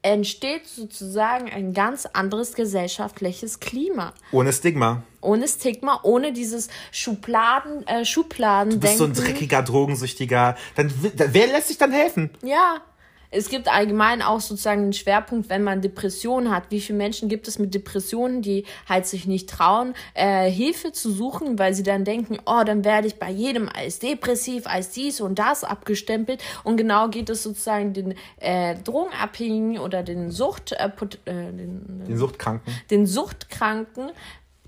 [0.01, 4.13] entsteht sozusagen ein ganz anderes gesellschaftliches Klima.
[4.31, 5.03] Ohne Stigma.
[5.21, 8.73] Ohne Stigma, ohne dieses Schubladen, äh, Schubladen.
[8.73, 10.55] Du bist so ein dreckiger Drogensüchtiger.
[10.75, 12.29] Dann, wer lässt sich dann helfen?
[12.43, 12.81] Ja.
[13.29, 16.65] Es gibt allgemein auch sozusagen einen Schwerpunkt, wenn man Depressionen hat.
[16.69, 21.11] Wie viele Menschen gibt es mit Depressionen, die halt sich nicht trauen, äh, Hilfe zu
[21.11, 25.19] suchen, weil sie dann denken, oh, dann werde ich bei jedem als depressiv, als dies
[25.19, 26.41] und das abgestempelt.
[26.63, 32.17] Und genau geht es sozusagen den äh, Drogenabhängigen oder den Sucht, äh, äh den, den
[32.17, 34.11] Suchtkranken, den Suchtkranken,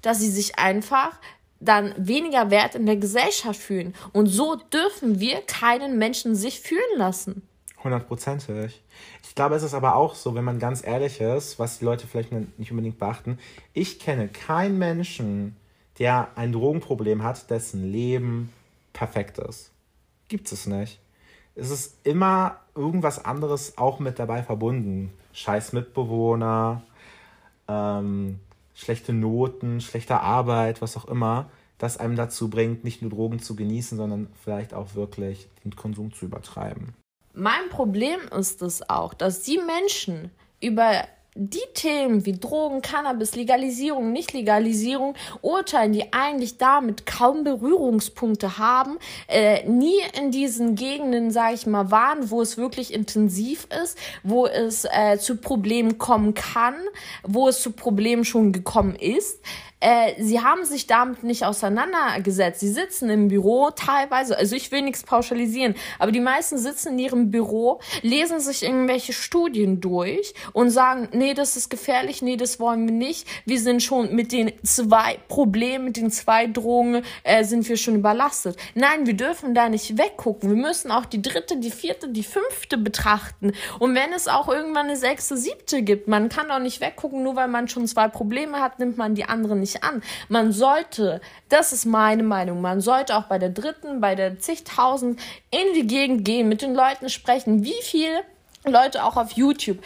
[0.01, 1.11] dass sie sich einfach
[1.59, 3.93] dann weniger Wert in der Gesellschaft fühlen.
[4.13, 7.41] Und so dürfen wir keinen Menschen sich fühlen lassen.
[7.83, 8.81] Hundertprozentig.
[9.23, 12.07] Ich glaube, es ist aber auch so, wenn man ganz ehrlich ist, was die Leute
[12.07, 13.39] vielleicht nicht unbedingt beachten.
[13.73, 15.55] Ich kenne keinen Menschen,
[15.97, 18.51] der ein Drogenproblem hat, dessen Leben
[18.91, 19.71] perfekt ist.
[20.27, 20.99] Gibt es nicht.
[21.55, 25.13] Es ist immer irgendwas anderes auch mit dabei verbunden.
[25.33, 26.83] Scheiß Mitbewohner,
[27.67, 28.39] ähm,
[28.73, 33.55] schlechte Noten, schlechte Arbeit, was auch immer, das einem dazu bringt, nicht nur Drogen zu
[33.55, 36.93] genießen, sondern vielleicht auch wirklich den Konsum zu übertreiben.
[37.33, 41.03] Mein Problem ist es auch, dass die Menschen über
[41.35, 49.63] die Themen wie Drogen, Cannabis, Legalisierung, Nicht-Legalisierung urteilen, die eigentlich damit kaum Berührungspunkte haben, äh,
[49.65, 54.85] nie in diesen Gegenden, sage ich mal, waren, wo es wirklich intensiv ist, wo es
[54.85, 56.75] äh, zu Problemen kommen kann,
[57.23, 59.39] wo es zu Problemen schon gekommen ist
[59.79, 62.59] äh, sie haben sich damit nicht auseinandergesetzt.
[62.59, 66.99] Sie sitzen im Büro teilweise, also ich will nichts pauschalisieren, aber die meisten sitzen in
[66.99, 72.59] ihrem Büro, lesen sich irgendwelche Studien durch und sagen, nee, das ist gefährlich, nee, das
[72.59, 73.27] wollen wir nicht.
[73.45, 77.95] Wir sind schon mit den zwei Problemen, mit den zwei Drogen, äh, sind wir schon
[77.95, 78.57] überlastet.
[78.75, 80.49] Nein, wir dürfen da nicht weggucken.
[80.49, 83.53] Wir müssen auch die dritte, die vierte, die fünfte betrachten.
[83.79, 87.35] Und wenn es auch irgendwann eine sechste, siebte gibt, man kann auch nicht weggucken, nur
[87.35, 90.01] weil man schon zwei Probleme hat, nimmt man die anderen nicht nicht an.
[90.27, 95.19] Man sollte, das ist meine Meinung, man sollte auch bei der dritten, bei der zigtausend
[95.51, 98.23] in die Gegend gehen, mit den Leuten sprechen, wie viele
[98.65, 99.79] Leute auch auf YouTube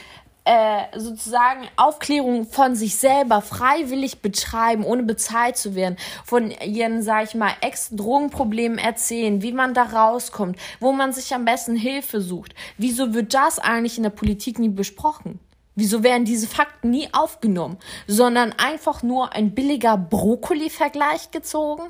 [0.46, 7.26] äh, sozusagen Aufklärung von sich selber freiwillig betreiben, ohne bezahlt zu werden, von ihren, sag
[7.26, 12.54] ich mal, Ex-Drogenproblemen erzählen, wie man da rauskommt, wo man sich am besten Hilfe sucht.
[12.78, 15.40] Wieso wird das eigentlich in der Politik nie besprochen?
[15.76, 21.84] Wieso werden diese Fakten nie aufgenommen, sondern einfach nur ein billiger Brokkoli-Vergleich gezogen?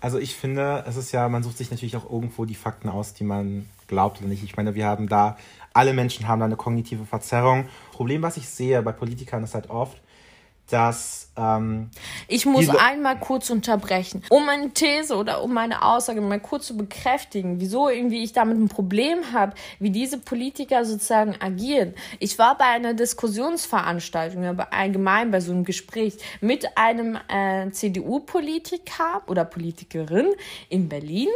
[0.00, 3.14] Also ich finde, es ist ja, man sucht sich natürlich auch irgendwo die Fakten aus,
[3.14, 4.44] die man glaubt oder nicht.
[4.44, 5.36] Ich meine, wir haben da,
[5.72, 7.68] alle Menschen haben da eine kognitive Verzerrung.
[7.92, 10.00] Problem, was ich sehe bei Politikern, ist halt oft,
[10.68, 11.30] dass.
[11.36, 11.90] Ähm,
[12.26, 16.76] ich muss einmal kurz unterbrechen, um meine These oder um meine Aussage mal kurz zu
[16.76, 21.94] bekräftigen, wieso irgendwie ich damit ein Problem habe, wie diese Politiker sozusagen agieren.
[22.18, 29.22] Ich war bei einer Diskussionsveranstaltung, aber allgemein bei so einem Gespräch mit einem äh, CDU-Politiker
[29.26, 30.34] oder Politikerin
[30.68, 31.28] in Berlin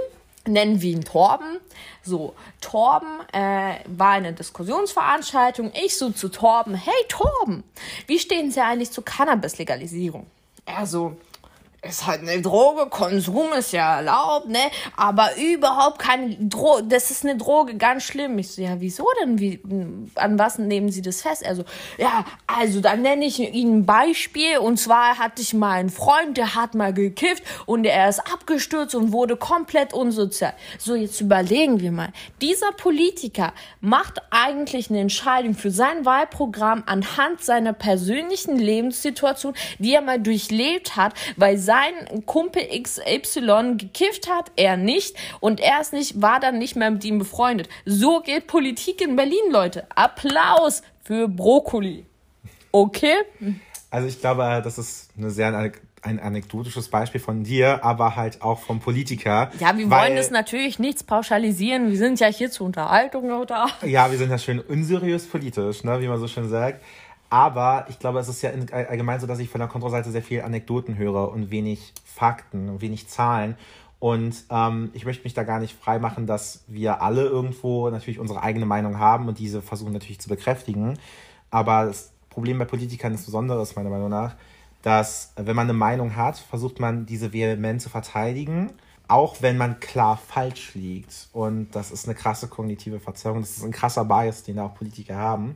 [0.46, 1.58] nennen wir ihn Torben.
[2.02, 5.72] So, Torben äh, war eine Diskussionsveranstaltung.
[5.84, 7.64] Ich so zu Torben, hey Torben,
[8.06, 10.26] wie stehen Sie eigentlich zur Cannabis-Legalisierung?
[10.66, 11.16] Er so,
[11.84, 14.70] ist halt eine Droge, Konsum ist ja erlaubt, ne?
[14.96, 18.38] Aber überhaupt keine Droge, das ist eine Droge, ganz schlimm.
[18.38, 19.40] Ich so, ja, wieso denn?
[19.40, 19.60] Wie,
[20.14, 21.44] an was nehmen Sie das fest?
[21.44, 21.64] Also,
[21.98, 24.58] ja, also dann nenne ich Ihnen ein Beispiel.
[24.58, 28.94] Und zwar hatte ich mal einen Freund, der hat mal gekifft und er ist abgestürzt
[28.94, 30.54] und wurde komplett unsozial.
[30.78, 32.12] So, jetzt überlegen wir mal.
[32.40, 40.00] Dieser Politiker macht eigentlich eine Entscheidung für sein Wahlprogramm anhand seiner persönlichen Lebenssituation, die er
[40.00, 41.71] mal durchlebt hat, weil sein
[42.26, 47.04] Kumpel XY gekifft hat, er nicht und er ist nicht, war dann nicht mehr mit
[47.04, 47.68] ihm befreundet.
[47.84, 49.86] So geht Politik in Berlin, Leute.
[49.94, 52.06] Applaus für Brokkoli.
[52.70, 53.14] Okay?
[53.90, 58.58] Also ich glaube, das ist eine sehr ein anekdotisches Beispiel von dir, aber halt auch
[58.58, 59.52] vom Politiker.
[59.60, 61.90] Ja, wir wollen das natürlich nichts pauschalisieren.
[61.90, 63.68] Wir sind ja hier zur Unterhaltung oder?
[63.82, 66.82] Ja, wir sind ja schön unseriös politisch, ne, wie man so schön sagt.
[67.32, 70.42] Aber ich glaube, es ist ja allgemein so, dass ich von der Kontrollseite sehr viel
[70.42, 73.56] Anekdoten höre und wenig Fakten, wenig Zahlen.
[74.00, 78.42] Und ähm, ich möchte mich da gar nicht freimachen, dass wir alle irgendwo natürlich unsere
[78.42, 80.98] eigene Meinung haben und diese versuchen natürlich zu bekräftigen.
[81.50, 84.36] Aber das Problem bei Politikern ist besonderes, meiner Meinung nach,
[84.82, 88.72] dass wenn man eine Meinung hat, versucht man diese vehement zu verteidigen,
[89.08, 91.30] auch wenn man klar falsch liegt.
[91.32, 95.16] Und das ist eine krasse kognitive Verzerrung, das ist ein krasser Bias, den auch Politiker
[95.16, 95.54] haben.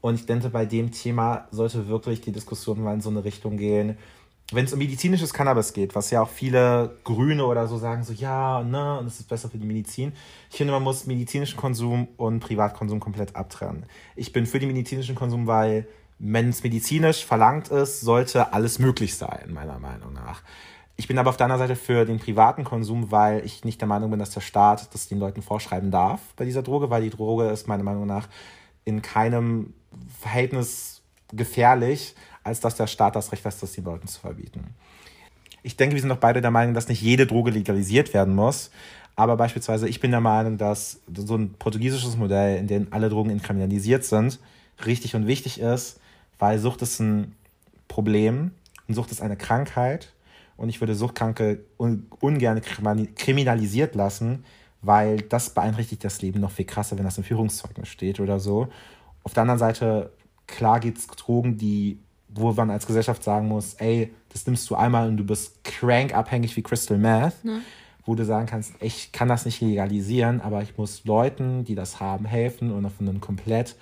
[0.00, 3.56] Und ich denke, bei dem Thema sollte wirklich die Diskussion mal in so eine Richtung
[3.56, 3.96] gehen.
[4.52, 8.12] Wenn es um medizinisches Cannabis geht, was ja auch viele Grüne oder so sagen, so
[8.12, 10.12] ja, ne, und es ist besser für die Medizin.
[10.50, 13.86] Ich finde, man muss medizinischen Konsum und Privatkonsum komplett abtrennen.
[14.14, 19.16] Ich bin für den medizinischen Konsum, weil wenn es medizinisch verlangt ist, sollte alles möglich
[19.16, 20.42] sein, meiner Meinung nach.
[20.96, 23.88] Ich bin aber auf der anderen Seite für den privaten Konsum, weil ich nicht der
[23.88, 27.10] Meinung bin, dass der Staat das den Leuten vorschreiben darf bei dieser Droge, weil die
[27.10, 28.28] Droge ist meiner Meinung nach
[28.84, 29.74] in keinem
[30.20, 34.74] Verhältnis gefährlich, als dass der Staat das Recht hat, das den Leuten zu verbieten.
[35.62, 38.70] Ich denke, wir sind doch beide der Meinung, dass nicht jede Droge legalisiert werden muss.
[39.16, 43.30] Aber beispielsweise, ich bin der Meinung, dass so ein portugiesisches Modell, in dem alle Drogen
[43.30, 44.38] entkriminalisiert sind,
[44.84, 45.98] richtig und wichtig ist,
[46.38, 47.34] weil Sucht ist ein
[47.88, 48.52] Problem
[48.86, 50.12] und Sucht ist eine Krankheit.
[50.56, 54.44] Und ich würde Suchtkranke un ungern kriminalisiert lassen,
[54.82, 58.68] weil das beeinträchtigt das Leben noch viel krasser, wenn das im Führungszeugnis steht oder so.
[59.26, 60.12] Auf der anderen Seite,
[60.46, 64.76] klar gibt es Drogen, die, wo man als Gesellschaft sagen muss, ey, das nimmst du
[64.76, 67.58] einmal und du bist crank abhängig wie Crystal Meth, ja.
[68.04, 71.98] wo du sagen kannst, ich kann das nicht legalisieren, aber ich muss Leuten, die das
[71.98, 73.74] haben, helfen und auf einen komplett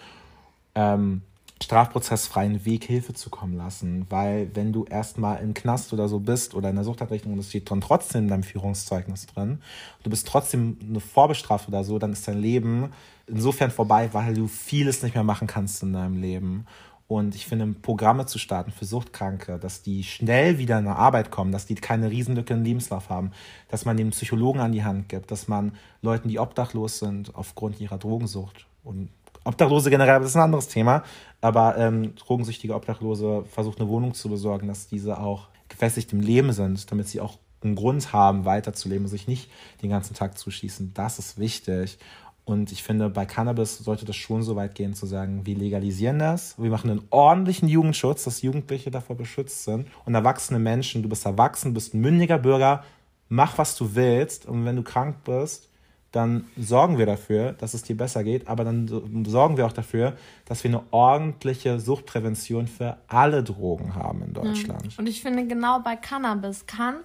[0.75, 1.21] ähm,
[1.63, 4.07] strafprozessfreien Weg Hilfe zukommen lassen.
[4.11, 7.49] Weil wenn du erstmal im Knast oder so bist oder in der Suchtabrechnung und es
[7.49, 9.61] steht dann trotzdem in deinem Führungszeugnis drin,
[10.03, 12.93] du bist trotzdem eine Vorbestraft oder so, dann ist dein Leben
[13.27, 16.67] insofern vorbei, weil du vieles nicht mehr machen kannst in deinem Leben.
[17.07, 21.31] Und ich finde, Programme zu starten für Suchtkranke, dass die schnell wieder in eine Arbeit
[21.31, 23.31] kommen, dass die keine Riesenlücke im Lebenslauf haben,
[23.69, 27.79] dass man den Psychologen an die Hand gibt, dass man Leuten, die obdachlos sind, aufgrund
[27.79, 29.11] ihrer Drogensucht und
[29.45, 31.05] Obdachlose generell, das ist ein anderes Thema,
[31.41, 36.53] aber ähm, drogensüchtige Obdachlose versucht eine Wohnung zu besorgen, dass diese auch gefestigt im Leben
[36.53, 39.51] sind, damit sie auch einen Grund haben, weiterzuleben und sich nicht
[39.83, 40.93] den ganzen Tag zuschießen.
[40.95, 41.99] Das ist wichtig.
[42.45, 46.19] Und ich finde, bei Cannabis sollte das schon so weit gehen, zu sagen, wir legalisieren
[46.19, 51.09] das, wir machen einen ordentlichen Jugendschutz, dass Jugendliche davor beschützt sind und erwachsene Menschen, du
[51.09, 52.85] bist erwachsen, bist ein mündiger Bürger,
[53.31, 55.71] mach, was du willst und wenn du krank bist,
[56.15, 60.17] dann sorgen wir dafür, dass es dir besser geht, aber dann sorgen wir auch dafür,
[60.45, 64.99] dass wir eine ordentliche Suchtprävention für alle Drogen haben in Deutschland.
[64.99, 66.97] Und ich finde, genau bei Cannabis kann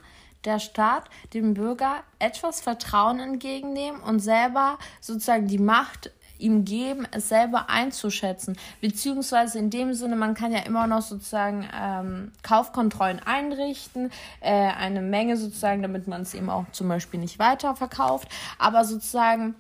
[0.46, 7.30] der Staat dem Bürger etwas Vertrauen entgegennehmen und selber sozusagen die Macht ihm geben, es
[7.30, 8.58] selber einzuschätzen.
[8.82, 15.02] Beziehungsweise in dem Sinne, man kann ja immer noch sozusagen ähm, Kaufkontrollen einrichten, äh, eine
[15.02, 18.30] Menge sozusagen, damit man es eben auch zum Beispiel nicht weiterverkauft.
[18.58, 19.56] Aber sozusagen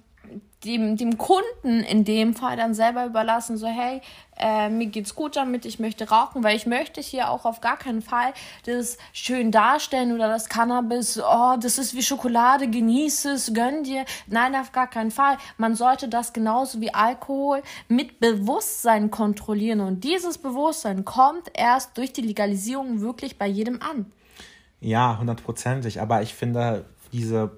[0.65, 4.01] dem, dem Kunden in dem Fall dann selber überlassen, so hey,
[4.37, 7.77] äh, mir geht's gut damit, ich möchte rauchen, weil ich möchte hier auch auf gar
[7.77, 8.33] keinen Fall
[8.65, 14.03] das schön darstellen oder das Cannabis, oh, das ist wie Schokolade, genieß es, gönn dir.
[14.27, 15.37] Nein, auf gar keinen Fall.
[15.57, 22.11] Man sollte das genauso wie Alkohol mit Bewusstsein kontrollieren und dieses Bewusstsein kommt erst durch
[22.11, 24.11] die Legalisierung wirklich bei jedem an.
[24.81, 27.57] Ja, hundertprozentig, aber ich finde diese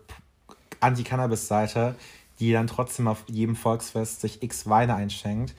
[0.80, 1.96] Anti-Cannabis-Seite,
[2.42, 5.54] die dann trotzdem auf jedem Volksfest sich x Weine einschenkt,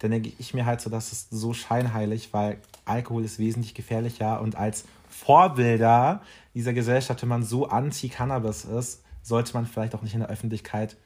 [0.00, 4.40] dann denke ich mir halt so, das ist so scheinheilig, weil Alkohol ist wesentlich gefährlicher
[4.40, 10.14] und als Vorbilder dieser Gesellschaft, wenn man so anti-Cannabis ist, sollte man vielleicht auch nicht
[10.14, 10.96] in der Öffentlichkeit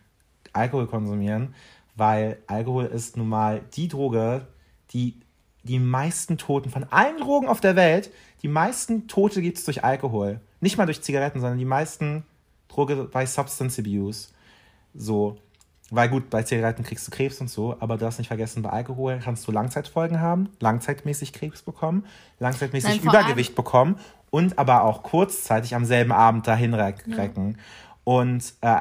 [0.55, 1.55] Alkohol konsumieren,
[1.95, 4.47] weil Alkohol ist nun mal die Droge,
[4.93, 5.21] die
[5.63, 8.11] die meisten Toten von allen Drogen auf der Welt,
[8.41, 10.41] die meisten Tote gibt es durch Alkohol.
[10.61, 12.25] Nicht mal durch Zigaretten, sondern die meisten
[12.69, 14.29] Droge bei Substance Abuse.
[14.95, 15.37] So.
[15.91, 18.69] Weil gut, bei Zigaretten kriegst du Krebs und so, aber du hast nicht vergessen, bei
[18.69, 22.05] Alkohol kannst du Langzeitfolgen haben, langzeitmäßig Krebs bekommen,
[22.41, 23.99] langzeitmäßig Nein, Übergewicht bekommen
[24.29, 27.57] und aber auch kurzzeitig am selben Abend dahin recken.
[28.05, 28.81] Und äh,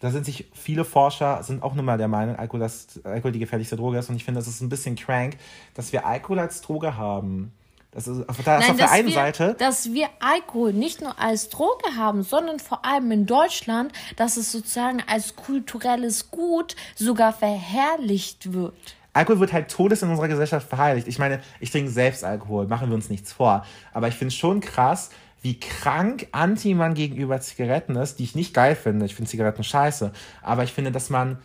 [0.00, 3.38] da sind sich viele Forscher sind auch nun mal der Meinung, Alkohol, dass Alkohol die
[3.38, 4.10] gefährlichste Droge ist.
[4.10, 5.36] Und ich finde, das ist ein bisschen crank,
[5.74, 7.52] dass wir Alkohol als Droge haben.
[7.96, 9.56] Das ist auf, das ist auf der dass einen wir, Seite.
[9.58, 14.52] Dass wir Alkohol nicht nur als Droge haben, sondern vor allem in Deutschland, dass es
[14.52, 18.74] sozusagen als kulturelles Gut sogar verherrlicht wird.
[19.14, 21.08] Alkohol wird halt todes in unserer Gesellschaft verheiligt.
[21.08, 23.64] Ich meine, ich trinke selbst Alkohol, machen wir uns nichts vor.
[23.94, 25.08] Aber ich finde es schon krass,
[25.40, 29.06] wie krank anti man gegenüber Zigaretten ist, die ich nicht geil finde.
[29.06, 30.12] Ich finde Zigaretten scheiße.
[30.42, 31.38] Aber ich finde, dass man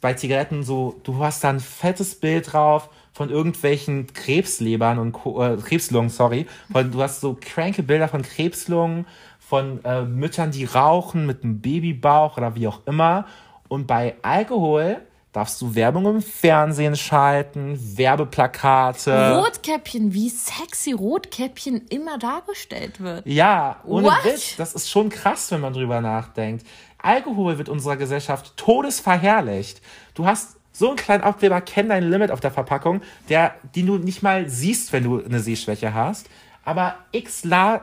[0.00, 5.42] bei Zigaretten so, du hast da ein fettes Bild drauf von irgendwelchen Krebslebern und Co-
[5.42, 6.46] äh, Krebslungen, sorry.
[6.72, 9.06] Von, du hast so cranke Bilder von Krebslungen,
[9.38, 13.26] von äh, Müttern, die rauchen mit einem Babybauch oder wie auch immer.
[13.68, 19.38] Und bei Alkohol darfst du Werbung im Fernsehen schalten, Werbeplakate.
[19.38, 23.26] Rotkäppchen, wie sexy Rotkäppchen immer dargestellt wird.
[23.26, 24.24] Ja, ohne What?
[24.24, 24.56] Witz.
[24.56, 26.66] Das ist schon krass, wenn man drüber nachdenkt.
[26.98, 29.82] Alkohol wird unserer Gesellschaft todesverherrlicht.
[30.14, 33.98] Du hast so einen kleinen Abkleber, kenn dein Limit auf der Verpackung, der, den du
[33.98, 36.28] nicht mal siehst, wenn du eine Sehschwäche hast.
[36.64, 37.82] Aber x, La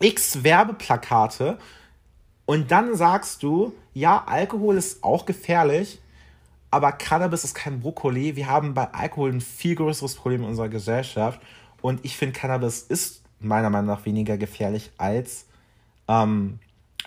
[0.00, 1.58] x Werbeplakate
[2.46, 6.00] und dann sagst du, ja, Alkohol ist auch gefährlich,
[6.70, 8.36] aber Cannabis ist kein Brokkoli.
[8.36, 11.40] Wir haben bei Alkohol ein viel größeres Problem in unserer Gesellschaft.
[11.82, 15.46] Und ich finde, Cannabis ist meiner Meinung nach weniger gefährlich als
[16.08, 16.58] ähm,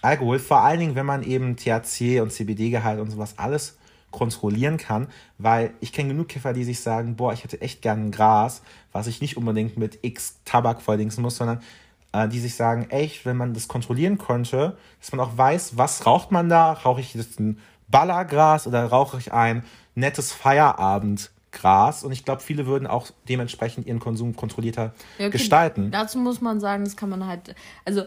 [0.02, 0.40] Alkohol.
[0.40, 3.78] Vor allen Dingen, wenn man eben THC und CBD-Gehalt und sowas alles
[4.12, 5.08] kontrollieren kann.
[5.38, 8.62] Weil ich kenne genug Kiffer, die sich sagen, boah, ich hätte echt gern ein Gras,
[8.92, 11.62] was ich nicht unbedingt mit X Tabak volldingsen muss, sondern
[12.12, 16.06] äh, die sich sagen, echt, wenn man das kontrollieren könnte, dass man auch weiß, was
[16.06, 16.74] raucht man da?
[16.74, 19.64] Rauche ich jetzt ein Ballergras oder rauche ich ein
[19.96, 22.04] nettes Feierabendgras?
[22.04, 25.92] Und ich glaube, viele würden auch dementsprechend ihren Konsum kontrollierter Ja, okay, gestalten.
[25.92, 28.04] Dazu muss man sagen, das kann man halt, also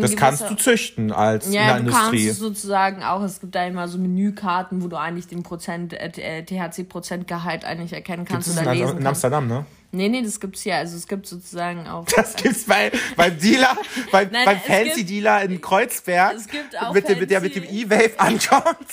[0.00, 2.26] Das kannst du züchten als in Ja, der du Industrie.
[2.26, 6.42] kannst sozusagen auch, es gibt da immer so Menükarten, wo du eigentlich den Prozent, äh,
[6.44, 9.06] THC-Prozentgehalt eigentlich erkennen kannst ist oder in, lesen in.
[9.06, 9.66] Amsterdam, ne?
[9.94, 10.76] Nee, nee, das gibt's hier.
[10.76, 12.06] Also es gibt sozusagen auch.
[12.16, 13.76] Das gibt's bei, beim Dealer,
[14.10, 17.54] beim, Nein, beim Fancy Dealer in Kreuzberg, es gibt auch mit dem, mit der mit
[17.54, 18.86] dem fancy- E-Wave ankommt.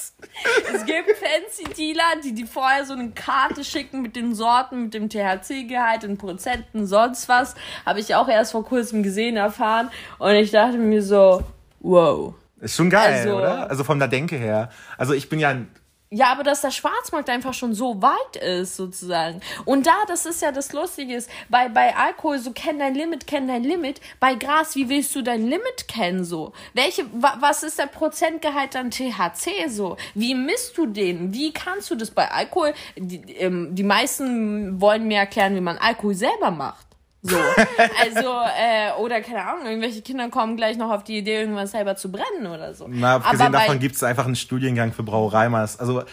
[0.73, 4.93] Es gibt fancy Dealer, die die vorher so eine Karte schicken mit den Sorten, mit
[4.93, 7.55] dem THC-Gehalt, in Prozenten, sonst was.
[7.85, 9.89] Habe ich auch erst vor kurzem gesehen, erfahren.
[10.17, 11.43] Und ich dachte mir so,
[11.79, 12.33] wow.
[12.59, 13.69] Ist schon geil, Also- oder?
[13.69, 14.69] Also von der Denke her.
[14.97, 15.69] Also ich bin ja ein
[16.11, 19.41] Ja, aber dass der Schwarzmarkt einfach schon so weit ist, sozusagen.
[19.65, 23.27] Und da, das ist ja das Lustige ist, bei, bei Alkohol, so kenn dein Limit,
[23.27, 24.01] kenn dein Limit.
[24.19, 26.51] Bei Gras, wie willst du dein Limit kennen, so?
[26.73, 29.97] Welche, wa, was ist der Prozentgehalt an THC, so?
[30.15, 31.31] Wie misst du den?
[31.31, 32.73] Wie kannst du das bei Alkohol?
[32.97, 36.88] Die, ähm, die meisten wollen mir erklären, wie man Alkohol selber macht.
[37.21, 37.36] So,
[38.01, 41.95] also, äh, oder keine Ahnung, irgendwelche Kinder kommen gleich noch auf die Idee, irgendwas selber
[41.97, 42.86] zu brennen oder so.
[42.88, 45.79] Na, abgesehen Aber davon gibt es einfach einen Studiengang für Brauereimers.
[45.79, 46.03] Also,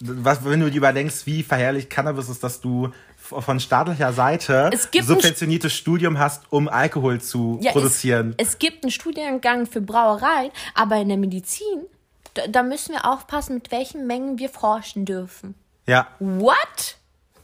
[0.00, 5.72] was, wenn du dir überdenkst, wie verherrlicht Cannabis ist, dass du von staatlicher Seite subventioniertes
[5.72, 8.34] Studium hast, um Alkohol zu Ja, produzieren.
[8.36, 11.86] Es, es gibt einen Studiengang für Brauerei, aber in der Medizin,
[12.34, 15.56] da, da müssen wir aufpassen, mit welchen Mengen wir forschen dürfen.
[15.86, 16.98] ja, What?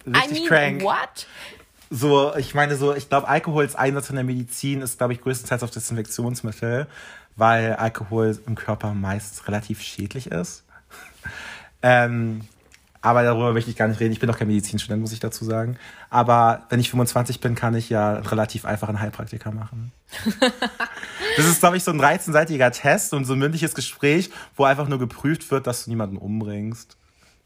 [0.07, 0.83] richtig I mean, crank.
[0.83, 1.27] what?
[1.94, 5.62] So, ich meine so, ich glaube, Alkohols Einsatz in der Medizin ist, glaube ich, größtenteils
[5.62, 6.87] auf Desinfektionsmittel,
[7.37, 10.64] weil Alkohol im Körper meist relativ schädlich ist.
[11.83, 12.40] ähm,
[13.02, 14.12] aber darüber möchte ich gar nicht reden.
[14.12, 15.76] Ich bin doch kein Medizinstudent, muss ich dazu sagen.
[16.09, 19.92] Aber wenn ich 25 bin, kann ich ja relativ einfach einen Heilpraktiker machen.
[21.37, 24.88] das ist, glaube ich, so ein 13-seitiger Test und so ein mündliches Gespräch, wo einfach
[24.88, 26.96] nur geprüft wird, dass du niemanden umbringst.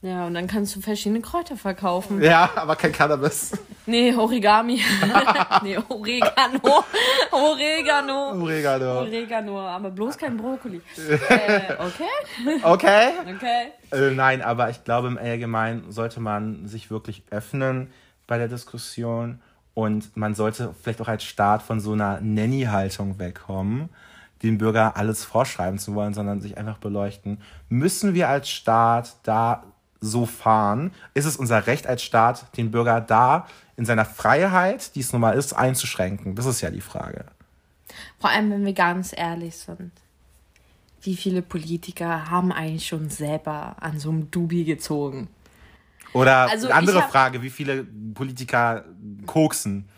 [0.03, 2.23] Ja, und dann kannst du verschiedene Kräuter verkaufen.
[2.23, 3.53] Ja, aber kein Cannabis.
[3.87, 4.81] Nee, Origami.
[5.63, 6.85] nee, Oregano.
[7.33, 8.33] Oregano.
[8.43, 9.01] Oregano.
[9.01, 10.81] Oregano, aber bloß kein Brokkoli.
[11.29, 13.09] äh, okay, Okay.
[13.35, 13.73] okay.
[13.91, 17.91] Äh, nein, aber ich glaube, im Allgemeinen sollte man sich wirklich öffnen
[18.27, 19.41] bei der Diskussion
[19.75, 23.89] und man sollte vielleicht auch als Staat von so einer Nanny-Haltung wegkommen,
[24.43, 27.41] dem Bürger alles vorschreiben zu wollen, sondern sich einfach beleuchten.
[27.69, 29.65] Müssen wir als Staat da
[30.07, 30.93] so fahren?
[31.15, 35.21] Ist es unser Recht als Staat, den Bürger da in seiner Freiheit, die es nun
[35.21, 36.35] mal ist, einzuschränken?
[36.35, 37.27] Das ist ja die Frage.
[38.19, 39.93] Vor allem, wenn wir ganz ehrlich sind.
[41.03, 45.29] Wie viele Politiker haben eigentlich schon selber an so einem Dubi gezogen?
[46.13, 48.85] Oder Also andere hab- Frage, wie viele Politiker
[49.27, 49.89] koksen?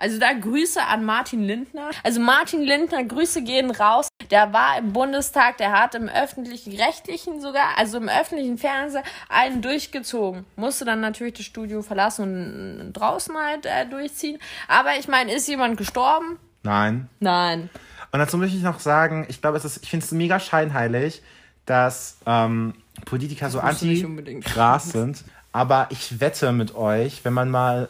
[0.00, 1.90] Also da Grüße an Martin Lindner.
[2.02, 4.08] Also Martin Lindner, Grüße gehen raus.
[4.30, 9.60] Der war im Bundestag, der hat im öffentlichen, rechtlichen sogar, also im öffentlichen Fernsehen einen
[9.60, 10.46] durchgezogen.
[10.56, 14.38] Musste dann natürlich das Studio verlassen und draußen halt äh, durchziehen.
[14.68, 16.38] Aber ich meine, ist jemand gestorben?
[16.62, 17.08] Nein.
[17.20, 17.68] Nein.
[18.12, 21.22] Und dazu möchte ich noch sagen, ich glaube, es ist, ich finde es mega scheinheilig,
[21.66, 22.74] dass ähm,
[23.04, 24.46] Politiker so nicht unbedingt.
[24.46, 25.24] anti-Gras sind.
[25.52, 27.88] Aber ich wette mit euch, wenn man mal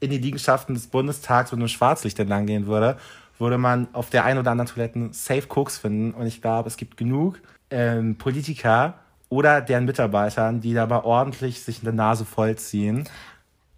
[0.00, 2.96] in die Liegenschaften des Bundestags mit einem Schwarzlicht entlang gehen würde,
[3.38, 6.12] würde man auf der einen oder anderen Toiletten Safe Cooks finden.
[6.12, 7.40] Und ich glaube, es gibt genug
[7.70, 8.94] ähm, Politiker
[9.28, 13.08] oder deren Mitarbeitern, die dabei ordentlich sich eine Nase vollziehen,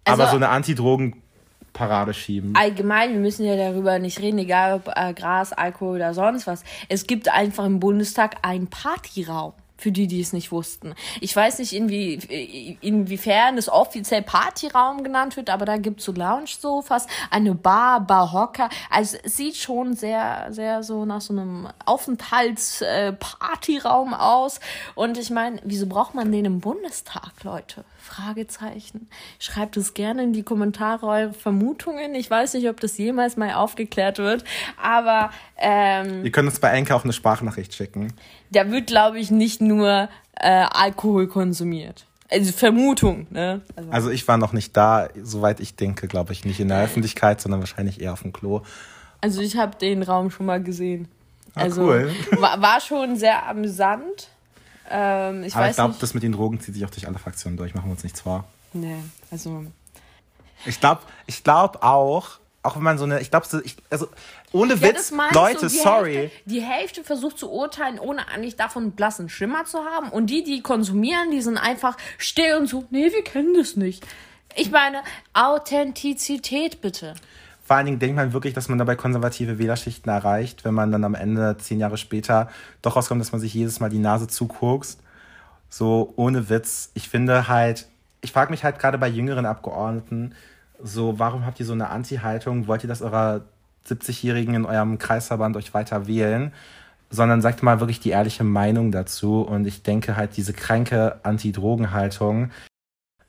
[0.03, 2.53] Also- aber so eine Anti-Drogen-Parade schieben.
[2.55, 6.63] Allgemein, wir müssen ja darüber nicht reden, egal ob äh, Gras, Alkohol oder sonst was.
[6.89, 9.53] Es gibt einfach im Bundestag einen Partyraum.
[9.77, 10.95] Für die, die es nicht wussten.
[11.21, 17.05] Ich weiß nicht, inwie, inwiefern es offiziell Partyraum genannt wird, aber da gibt's so Lounge-Sofas,
[17.29, 18.69] eine Bar, Barhocker.
[18.89, 24.59] Also es sieht schon sehr, sehr so nach so einem Aufenthalts-Partyraum aus.
[24.95, 27.85] Und ich meine, wieso braucht man den im Bundestag, Leute?
[28.07, 29.09] Fragezeichen.
[29.37, 32.15] Schreibt es gerne in die Kommentare eure Vermutungen.
[32.15, 34.43] Ich weiß nicht, ob das jemals mal aufgeklärt wird,
[34.81, 38.13] aber ähm, Ihr könnt uns bei Enke auch eine Sprachnachricht schicken.
[38.51, 42.05] Da wird, glaube ich, nicht nur äh, Alkohol konsumiert.
[42.29, 43.61] Also Vermutung, ne?
[43.75, 46.81] Also, Also ich war noch nicht da, soweit ich denke, glaube ich, nicht in der
[46.83, 48.61] Öffentlichkeit, sondern wahrscheinlich eher auf dem Klo.
[49.21, 51.07] also ich habe den Raum schon mal gesehen.
[51.55, 52.11] Ah, Also cool.
[52.39, 54.27] war, war schon sehr amüsant.
[54.89, 57.57] Ähm, ich Aber ich glaube, das mit den Drogen zieht sich auch durch alle Fraktionen
[57.57, 58.43] durch, machen wir uns nichts vor.
[58.73, 58.97] Nee,
[59.31, 59.63] also
[60.65, 63.47] Ich glaube ich glaub auch, auch wenn man so eine, ich glaube,
[63.89, 64.07] also
[64.51, 66.13] ohne Ja, Witz, Leute, du, die sorry.
[66.15, 70.09] Hälfte, die Hälfte versucht zu urteilen, ohne eigentlich davon einen blassen Schimmer zu haben.
[70.09, 74.05] Und die, die konsumieren, die sind einfach still und so, nee, wir kennen das nicht.
[74.55, 75.01] Ich meine,
[75.33, 77.13] Authentizität bitte.
[77.63, 81.03] Vor allen Dingen denkt man wirklich, dass man dabei konservative Wählerschichten erreicht, wenn man dann
[81.03, 82.49] am Ende, zehn Jahre später,
[82.81, 84.99] doch rauskommt, dass man sich jedes Mal die Nase zuguckst.
[85.69, 86.91] So ohne Witz.
[86.95, 87.87] Ich finde halt,
[88.21, 90.33] ich frage mich halt gerade bei jüngeren Abgeordneten,
[90.81, 92.67] so, warum habt ihr so eine Anti-Haltung?
[92.67, 93.41] Wollt ihr, dass eurer
[93.87, 96.53] 70-Jährigen in eurem Kreisverband euch weiter wählen?
[97.09, 99.41] Sondern sagt mal wirklich die ehrliche Meinung dazu.
[99.41, 102.51] Und ich denke halt, diese kranke Anti-Drogen-Haltung,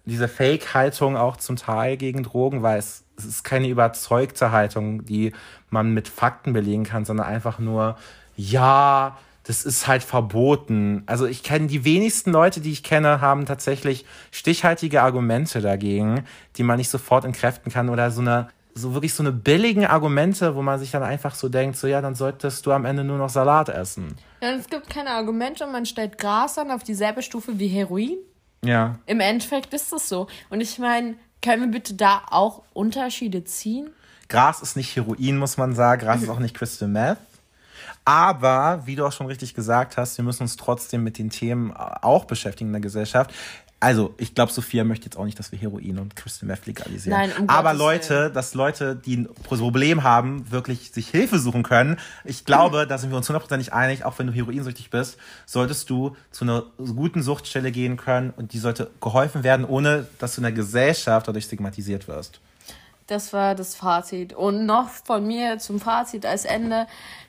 [0.04, 5.32] diese Fake-Haltung auch zum Teil gegen Drogen, weil es, es ist keine überzeugte Haltung, die
[5.70, 7.96] man mit Fakten belegen kann, sondern einfach nur,
[8.36, 9.18] ja,
[9.48, 11.04] das ist halt verboten.
[11.06, 16.24] Also ich kenne die wenigsten Leute, die ich kenne, haben tatsächlich stichhaltige Argumente dagegen,
[16.56, 20.54] die man nicht sofort entkräften kann oder so eine so wirklich so eine billigen Argumente,
[20.54, 23.16] wo man sich dann einfach so denkt, so ja, dann solltest du am Ende nur
[23.16, 24.14] noch Salat essen.
[24.40, 28.18] Ja, es gibt keine Argumente und man stellt Gras an auf dieselbe Stufe wie Heroin.
[28.62, 28.98] Ja.
[29.06, 30.28] Im Endeffekt ist das so.
[30.50, 33.90] Und ich meine, können wir bitte da auch Unterschiede ziehen?
[34.28, 36.02] Gras ist nicht Heroin, muss man sagen.
[36.02, 37.18] Gras ist auch nicht Crystal Meth.
[38.08, 41.74] Aber, wie du auch schon richtig gesagt hast, wir müssen uns trotzdem mit den Themen
[41.76, 43.34] auch beschäftigen in der Gesellschaft.
[43.80, 47.18] Also, ich glaube, Sophia möchte jetzt auch nicht, dass wir Heroin und Crystal Meth legalisieren.
[47.18, 51.98] Nein, um Aber Leute, dass Leute, die ein Problem haben, wirklich sich Hilfe suchen können.
[52.24, 56.16] Ich glaube, da sind wir uns hundertprozentig einig, auch wenn du heroinsüchtig bist, solltest du
[56.30, 60.44] zu einer guten Suchtstelle gehen können und die sollte geholfen werden, ohne dass du in
[60.44, 62.40] der Gesellschaft dadurch stigmatisiert wirst.
[63.06, 64.32] Das war das Fazit.
[64.32, 66.86] Und noch von mir zum Fazit als Ende.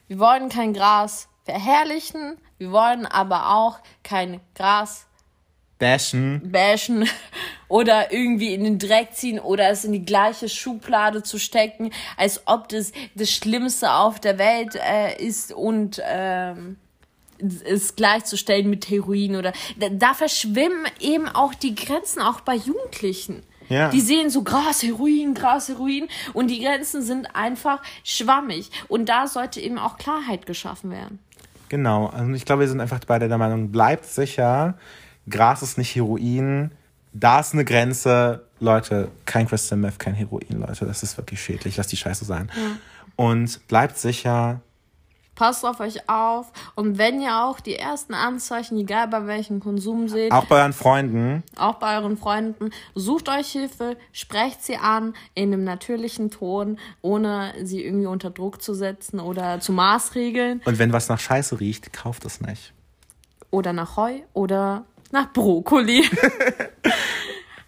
[0.09, 5.05] Wir wollen kein Gras verherrlichen, wir wollen aber auch kein Gras
[5.77, 6.51] Bashen.
[6.51, 7.07] bashen
[7.67, 12.41] oder irgendwie in den Dreck ziehen oder es in die gleiche Schublade zu stecken, als
[12.47, 16.77] ob das das Schlimmste auf der Welt äh, ist und ähm,
[17.37, 23.43] es gleichzustellen mit Heroin oder da, da verschwimmen eben auch die Grenzen auch bei Jugendlichen.
[23.69, 23.89] Ja.
[23.89, 26.07] Die sehen so Gras, Heroin, Gras, Heroin.
[26.33, 28.69] Und die Grenzen sind einfach schwammig.
[28.87, 31.19] Und da sollte eben auch Klarheit geschaffen werden.
[31.69, 34.75] Genau, also ich glaube, wir sind einfach beide der Meinung, bleibt sicher,
[35.29, 36.71] Gras ist nicht Heroin,
[37.13, 41.77] da ist eine Grenze, Leute, kein Crystal Meth, kein Heroin, Leute, das ist wirklich schädlich,
[41.77, 42.49] lass die Scheiße sein.
[43.15, 44.61] Und bleibt sicher,
[45.39, 50.09] Passt auf euch auf und wenn ihr auch die ersten Anzeichen, egal bei welchem Konsum
[50.09, 55.13] seht, auch bei euren Freunden, auch bei euren Freunden, sucht euch Hilfe, sprecht sie an
[55.35, 60.77] in einem natürlichen Ton, ohne sie irgendwie unter Druck zu setzen oder zu maßregeln und
[60.77, 62.73] wenn was nach Scheiße riecht, kauft es nicht.
[63.49, 66.03] oder nach Heu oder nach Brokkoli.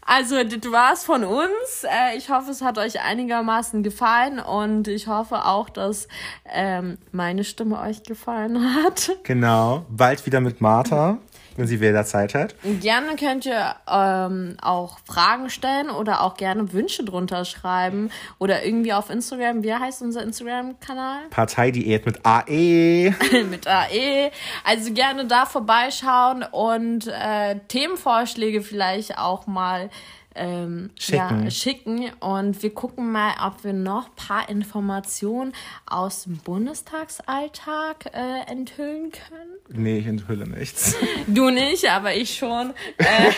[0.03, 1.83] Also, das war's von uns.
[1.83, 6.07] Äh, Ich hoffe, es hat euch einigermaßen gefallen und ich hoffe auch, dass
[6.45, 9.11] ähm, meine Stimme euch gefallen hat.
[9.23, 11.17] Genau, bald wieder mit Martha.
[11.57, 12.55] Wenn sie wieder Zeit hat.
[12.81, 18.93] Gerne könnt ihr ähm, auch Fragen stellen oder auch gerne Wünsche drunter schreiben oder irgendwie
[18.93, 19.63] auf Instagram.
[19.63, 21.27] Wie heißt unser Instagram-Kanal?
[21.29, 23.13] Parteidiät mit AE.
[23.49, 24.31] Mit AE.
[24.63, 29.89] Also gerne da vorbeischauen und äh, Themenvorschläge vielleicht auch mal
[30.35, 31.43] ähm, Schicken.
[31.43, 32.11] Ja, schicken.
[32.19, 35.53] Und wir gucken mal, ob wir noch ein paar Informationen
[35.85, 39.83] aus dem Bundestagsalltag äh, enthüllen können.
[39.83, 40.95] Nee, ich enthülle nichts.
[41.27, 42.73] Du nicht, aber ich schon.
[42.97, 43.31] Äh,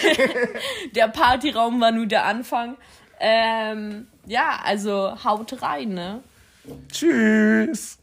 [0.96, 2.78] der Partyraum war nur der Anfang.
[3.20, 6.22] Ähm, ja, also haut rein, ne?
[6.92, 7.98] Tschüss.